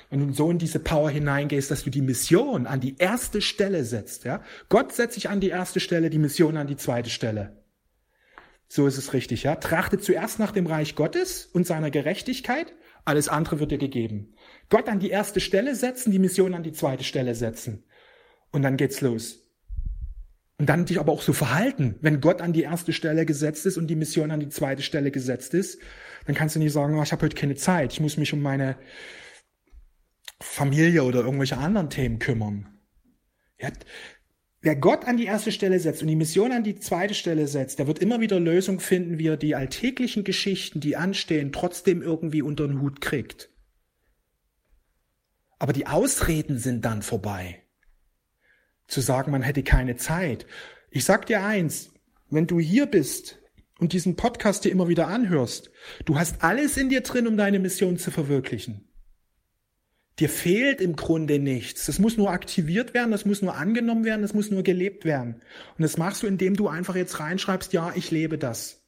Wenn 0.10 0.28
du 0.28 0.34
so 0.34 0.50
in 0.52 0.58
diese 0.58 0.80
Power 0.80 1.10
hineingehst, 1.10 1.72
dass 1.72 1.84
du 1.84 1.90
die 1.90 2.02
Mission 2.02 2.68
an 2.68 2.80
die 2.80 2.98
erste 2.98 3.42
Stelle 3.42 3.86
setzt, 3.86 4.26
ja. 4.26 4.44
Gott 4.68 4.94
setzt 4.94 5.16
sich 5.16 5.30
an 5.30 5.40
die 5.40 5.50
erste 5.50 5.80
Stelle, 5.80 6.10
die 6.10 6.20
Mission 6.20 6.58
an 6.58 6.68
die 6.68 6.78
zweite 6.78 7.10
Stelle. 7.10 7.61
So 8.74 8.88
ist 8.88 8.98
es 8.98 9.12
richtig, 9.12 9.44
ja. 9.44 9.58
Trachte 9.58 9.98
zuerst 9.98 10.40
nach 10.40 10.54
dem 10.54 10.66
Reich 10.66 10.96
Gottes 10.96 11.46
und 11.46 11.68
seiner 11.68 11.92
Gerechtigkeit, 11.92 12.74
alles 13.04 13.28
andere 13.28 13.60
wird 13.60 13.72
dir 13.72 13.78
gegeben. 13.78 14.34
Gott 14.70 14.88
an 14.88 15.02
die 15.02 15.10
erste 15.10 15.42
Stelle 15.42 15.76
setzen, 15.76 16.10
die 16.10 16.20
Mission 16.20 16.54
an 16.54 16.64
die 16.64 16.72
zweite 16.72 17.04
Stelle 17.04 17.36
setzen. 17.36 17.84
Und 18.54 18.62
dann 18.62 18.78
geht's 18.78 19.02
los. 19.02 19.46
Und 20.58 20.70
dann 20.70 20.86
dich 20.86 21.02
aber 21.02 21.12
auch 21.12 21.22
so 21.22 21.34
verhalten. 21.34 21.98
Wenn 22.00 22.22
Gott 22.22 22.40
an 22.40 22.54
die 22.54 22.62
erste 22.62 22.94
Stelle 22.94 23.26
gesetzt 23.26 23.66
ist 23.66 23.76
und 23.76 23.88
die 23.88 23.98
Mission 23.98 24.32
an 24.32 24.40
die 24.40 24.48
zweite 24.48 24.84
Stelle 24.84 25.12
gesetzt 25.12 25.54
ist, 25.54 25.82
dann 26.26 26.34
kannst 26.34 26.56
du 26.56 26.60
nicht 26.60 26.72
sagen, 26.72 26.98
oh, 26.98 27.04
ich 27.04 27.12
habe 27.12 27.26
heute 27.26 27.36
keine 27.36 27.56
Zeit, 27.56 27.92
ich 27.92 28.00
muss 28.00 28.16
mich 28.16 28.32
um 28.32 28.42
meine 28.42 28.78
Familie 30.40 31.04
oder 31.04 31.26
irgendwelche 31.26 31.58
anderen 31.58 31.90
Themen 31.90 32.20
kümmern. 32.20 32.70
Ja, 33.60 33.68
wer 34.62 34.76
Gott 34.76 35.06
an 35.06 35.18
die 35.18 35.26
erste 35.26 35.52
Stelle 35.52 35.80
setzt 35.80 36.02
und 36.02 36.08
die 36.08 36.16
Mission 36.16 36.52
an 36.52 36.64
die 36.64 36.80
zweite 36.80 37.14
Stelle 37.14 37.48
setzt, 37.48 37.80
der 37.80 37.88
wird 37.88 38.00
immer 38.00 38.22
wieder 38.22 38.40
Lösungen 38.40 38.80
finden, 38.80 39.18
wie 39.18 39.28
er 39.28 39.38
die 39.38 39.56
alltäglichen 39.56 40.24
Geschichten, 40.24 40.80
die 40.80 40.96
anstehen, 40.96 41.52
trotzdem 41.52 42.02
irgendwie 42.02 42.42
unter 42.42 42.68
den 42.68 42.82
Hut 42.82 43.02
kriegt. 43.02 43.50
Aber 45.60 45.74
die 45.74 45.88
Ausreden 45.88 46.58
sind 46.58 46.86
dann 46.86 47.02
vorbei. 47.02 47.64
Zu 48.88 49.02
sagen, 49.02 49.32
man 49.32 49.42
hätte 49.42 49.64
keine 49.64 49.96
Zeit. 49.96 50.46
Ich 50.90 51.06
sag 51.06 51.26
dir 51.26 51.44
eins, 51.44 51.92
wenn 52.30 52.48
du 52.48 52.60
hier 52.60 52.86
bist 52.86 53.40
und 53.80 53.94
diesen 53.94 54.16
Podcast 54.16 54.66
dir 54.66 54.72
immer 54.72 54.88
wieder 54.88 55.08
anhörst, 55.08 55.72
du 56.06 56.18
hast 56.18 56.44
alles 56.44 56.78
in 56.78 56.90
dir 56.90 57.02
drin, 57.02 57.28
um 57.28 57.38
deine 57.38 57.60
Mission 57.60 57.98
zu 57.98 58.12
verwirklichen. 58.12 58.91
Dir 60.20 60.30
fehlt 60.30 60.82
im 60.82 60.96
Grunde 60.96 61.40
nichts. 61.40 61.86
Das 61.86 61.98
muss 61.98 62.18
nur 62.18 62.32
aktiviert 62.32 62.94
werden, 62.94 63.12
das 63.12 63.26
muss 63.26 63.42
nur 63.42 63.56
angenommen 63.56 64.04
werden, 64.04 64.22
das 64.22 64.34
muss 64.34 64.52
nur 64.52 64.64
gelebt 64.64 65.06
werden. 65.06 65.36
Und 65.78 65.82
das 65.82 65.98
machst 65.98 66.24
du, 66.24 66.28
indem 66.28 66.56
du 66.56 66.68
einfach 66.68 66.96
jetzt 66.96 67.20
reinschreibst, 67.20 67.74
ja, 67.74 67.94
ich 67.96 68.12
lebe 68.12 68.38
das. 68.38 68.84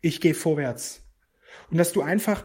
Ich 0.00 0.20
gehe 0.20 0.34
vorwärts. 0.34 1.02
Und 1.70 1.78
dass 1.78 1.92
du 1.92 2.02
einfach 2.02 2.44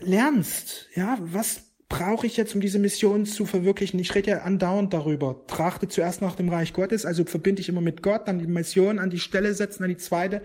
lernst, 0.00 0.88
ja, 0.94 1.18
was 1.20 1.67
brauche 1.88 2.26
ich 2.26 2.36
jetzt, 2.36 2.54
um 2.54 2.60
diese 2.60 2.78
Mission 2.78 3.24
zu 3.24 3.46
verwirklichen? 3.46 3.98
Ich 3.98 4.14
rede 4.14 4.30
ja 4.30 4.38
andauernd 4.42 4.92
darüber. 4.92 5.44
Trachte 5.46 5.88
zuerst 5.88 6.20
nach 6.20 6.36
dem 6.36 6.50
Reich 6.50 6.74
Gottes, 6.74 7.06
also 7.06 7.24
verbinde 7.24 7.60
ich 7.60 7.68
immer 7.68 7.80
mit 7.80 8.02
Gott, 8.02 8.28
dann 8.28 8.38
die 8.38 8.46
Mission 8.46 8.98
an 8.98 9.10
die 9.10 9.18
Stelle 9.18 9.54
setzen, 9.54 9.84
an 9.84 9.88
die 9.88 9.96
zweite. 9.96 10.42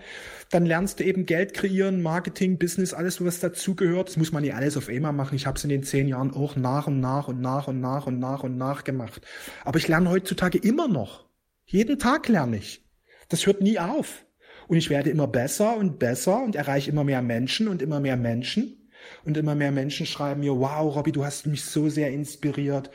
Dann 0.50 0.64
lernst 0.64 1.00
du 1.00 1.04
eben 1.04 1.26
Geld 1.26 1.52
kreieren, 1.52 2.02
Marketing, 2.02 2.58
Business, 2.58 2.94
alles, 2.94 3.22
was 3.22 3.40
dazugehört. 3.40 4.08
Das 4.08 4.16
muss 4.16 4.32
man 4.32 4.42
nicht 4.42 4.54
alles 4.54 4.76
auf 4.76 4.88
einmal 4.88 5.12
machen. 5.12 5.34
Ich 5.34 5.46
habe 5.46 5.58
es 5.58 5.64
in 5.64 5.70
den 5.70 5.82
zehn 5.82 6.08
Jahren 6.08 6.32
auch 6.32 6.56
nach 6.56 6.86
und 6.86 7.00
nach 7.00 7.28
und 7.28 7.40
nach 7.40 7.68
und 7.68 7.80
nach 7.80 8.06
und 8.06 8.18
nach 8.18 8.42
und 8.42 8.56
nach 8.56 8.84
gemacht. 8.84 9.20
Aber 9.64 9.78
ich 9.78 9.88
lerne 9.88 10.10
heutzutage 10.10 10.58
immer 10.58 10.88
noch. 10.88 11.28
Jeden 11.66 11.98
Tag 11.98 12.28
lerne 12.28 12.56
ich. 12.56 12.88
Das 13.28 13.46
hört 13.46 13.60
nie 13.60 13.78
auf. 13.78 14.24
Und 14.66 14.78
ich 14.78 14.88
werde 14.88 15.10
immer 15.10 15.26
besser 15.26 15.76
und 15.76 15.98
besser 15.98 16.42
und 16.42 16.56
erreiche 16.56 16.90
immer 16.90 17.04
mehr 17.04 17.20
Menschen 17.20 17.68
und 17.68 17.82
immer 17.82 18.00
mehr 18.00 18.16
Menschen. 18.16 18.83
Und 19.24 19.36
immer 19.36 19.54
mehr 19.54 19.72
Menschen 19.72 20.06
schreiben 20.06 20.40
mir, 20.40 20.58
wow, 20.58 20.94
Robby, 20.94 21.12
du 21.12 21.24
hast 21.24 21.46
mich 21.46 21.64
so 21.64 21.88
sehr 21.88 22.10
inspiriert. 22.10 22.90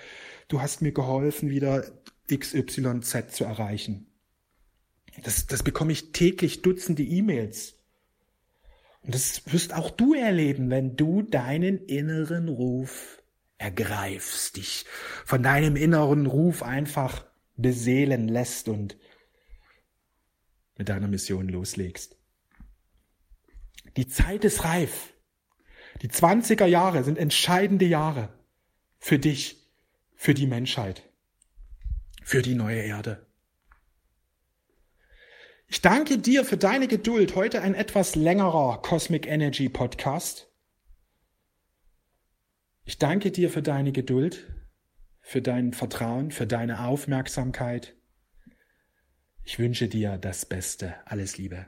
Du 0.48 0.62
hast 0.62 0.82
mir 0.82 0.92
geholfen, 0.92 1.50
wieder 1.50 1.86
XYZ 2.32 3.32
zu 3.32 3.44
erreichen. 3.44 4.08
Das, 5.24 5.48
das 5.48 5.64
bekomme 5.64 5.92
ich 5.92 6.12
täglich 6.12 6.62
Dutzende 6.62 7.04
E-Mails. 7.04 7.76
Und 9.02 9.16
das 9.16 9.42
wirst 9.52 9.74
auch 9.74 9.90
du 9.90 10.14
erleben, 10.14 10.70
wenn 10.70 10.96
du 10.96 11.22
deinen 11.22 11.86
inneren 11.86 12.50
Ruf 12.50 13.22
ergreifst, 13.58 14.58
dich 14.58 14.86
von 15.26 15.44
deinem 15.44 15.76
inneren 15.76 16.26
Ruf 16.26 16.64
einfach 16.64 17.26
beseelen 17.56 18.28
lässt 18.28 18.70
und 18.70 18.98
mit 20.78 20.90
deiner 20.90 21.08
Mission 21.08 21.50
loslegst. 21.50 22.18
Die 23.98 24.08
Zeit 24.08 24.46
ist 24.46 24.64
reif. 24.64 25.14
Die 26.02 26.10
20er 26.10 26.66
Jahre 26.66 27.04
sind 27.04 27.18
entscheidende 27.18 27.86
Jahre 27.86 28.30
für 29.00 29.20
dich, 29.20 29.70
für 30.16 30.34
die 30.34 30.48
Menschheit, 30.48 31.04
für 32.24 32.42
die 32.42 32.56
neue 32.56 32.82
Erde. 32.82 33.26
Ich 35.68 35.82
danke 35.82 36.18
dir 36.18 36.46
für 36.46 36.58
deine 36.58 36.88
Geduld. 36.88 37.36
Heute 37.36 37.62
ein 37.62 37.76
etwas 37.76 38.16
längerer 38.16 38.82
Cosmic 38.82 39.28
Energy 39.28 39.70
Podcast. 39.70 40.50
Ich 42.86 42.98
danke 42.98 43.30
dir 43.30 43.52
für 43.52 43.62
deine 43.62 43.92
Geduld, 43.92 44.48
für 45.22 45.44
dein 45.44 45.74
Vertrauen, 45.74 46.32
für 46.32 46.48
deine 46.48 46.86
Aufmerksamkeit. 46.86 47.96
Ich 49.44 49.60
wünsche 49.60 49.88
dir 49.88 50.18
das 50.18 50.46
Beste. 50.46 50.96
Alles 51.06 51.38
Liebe. 51.38 51.68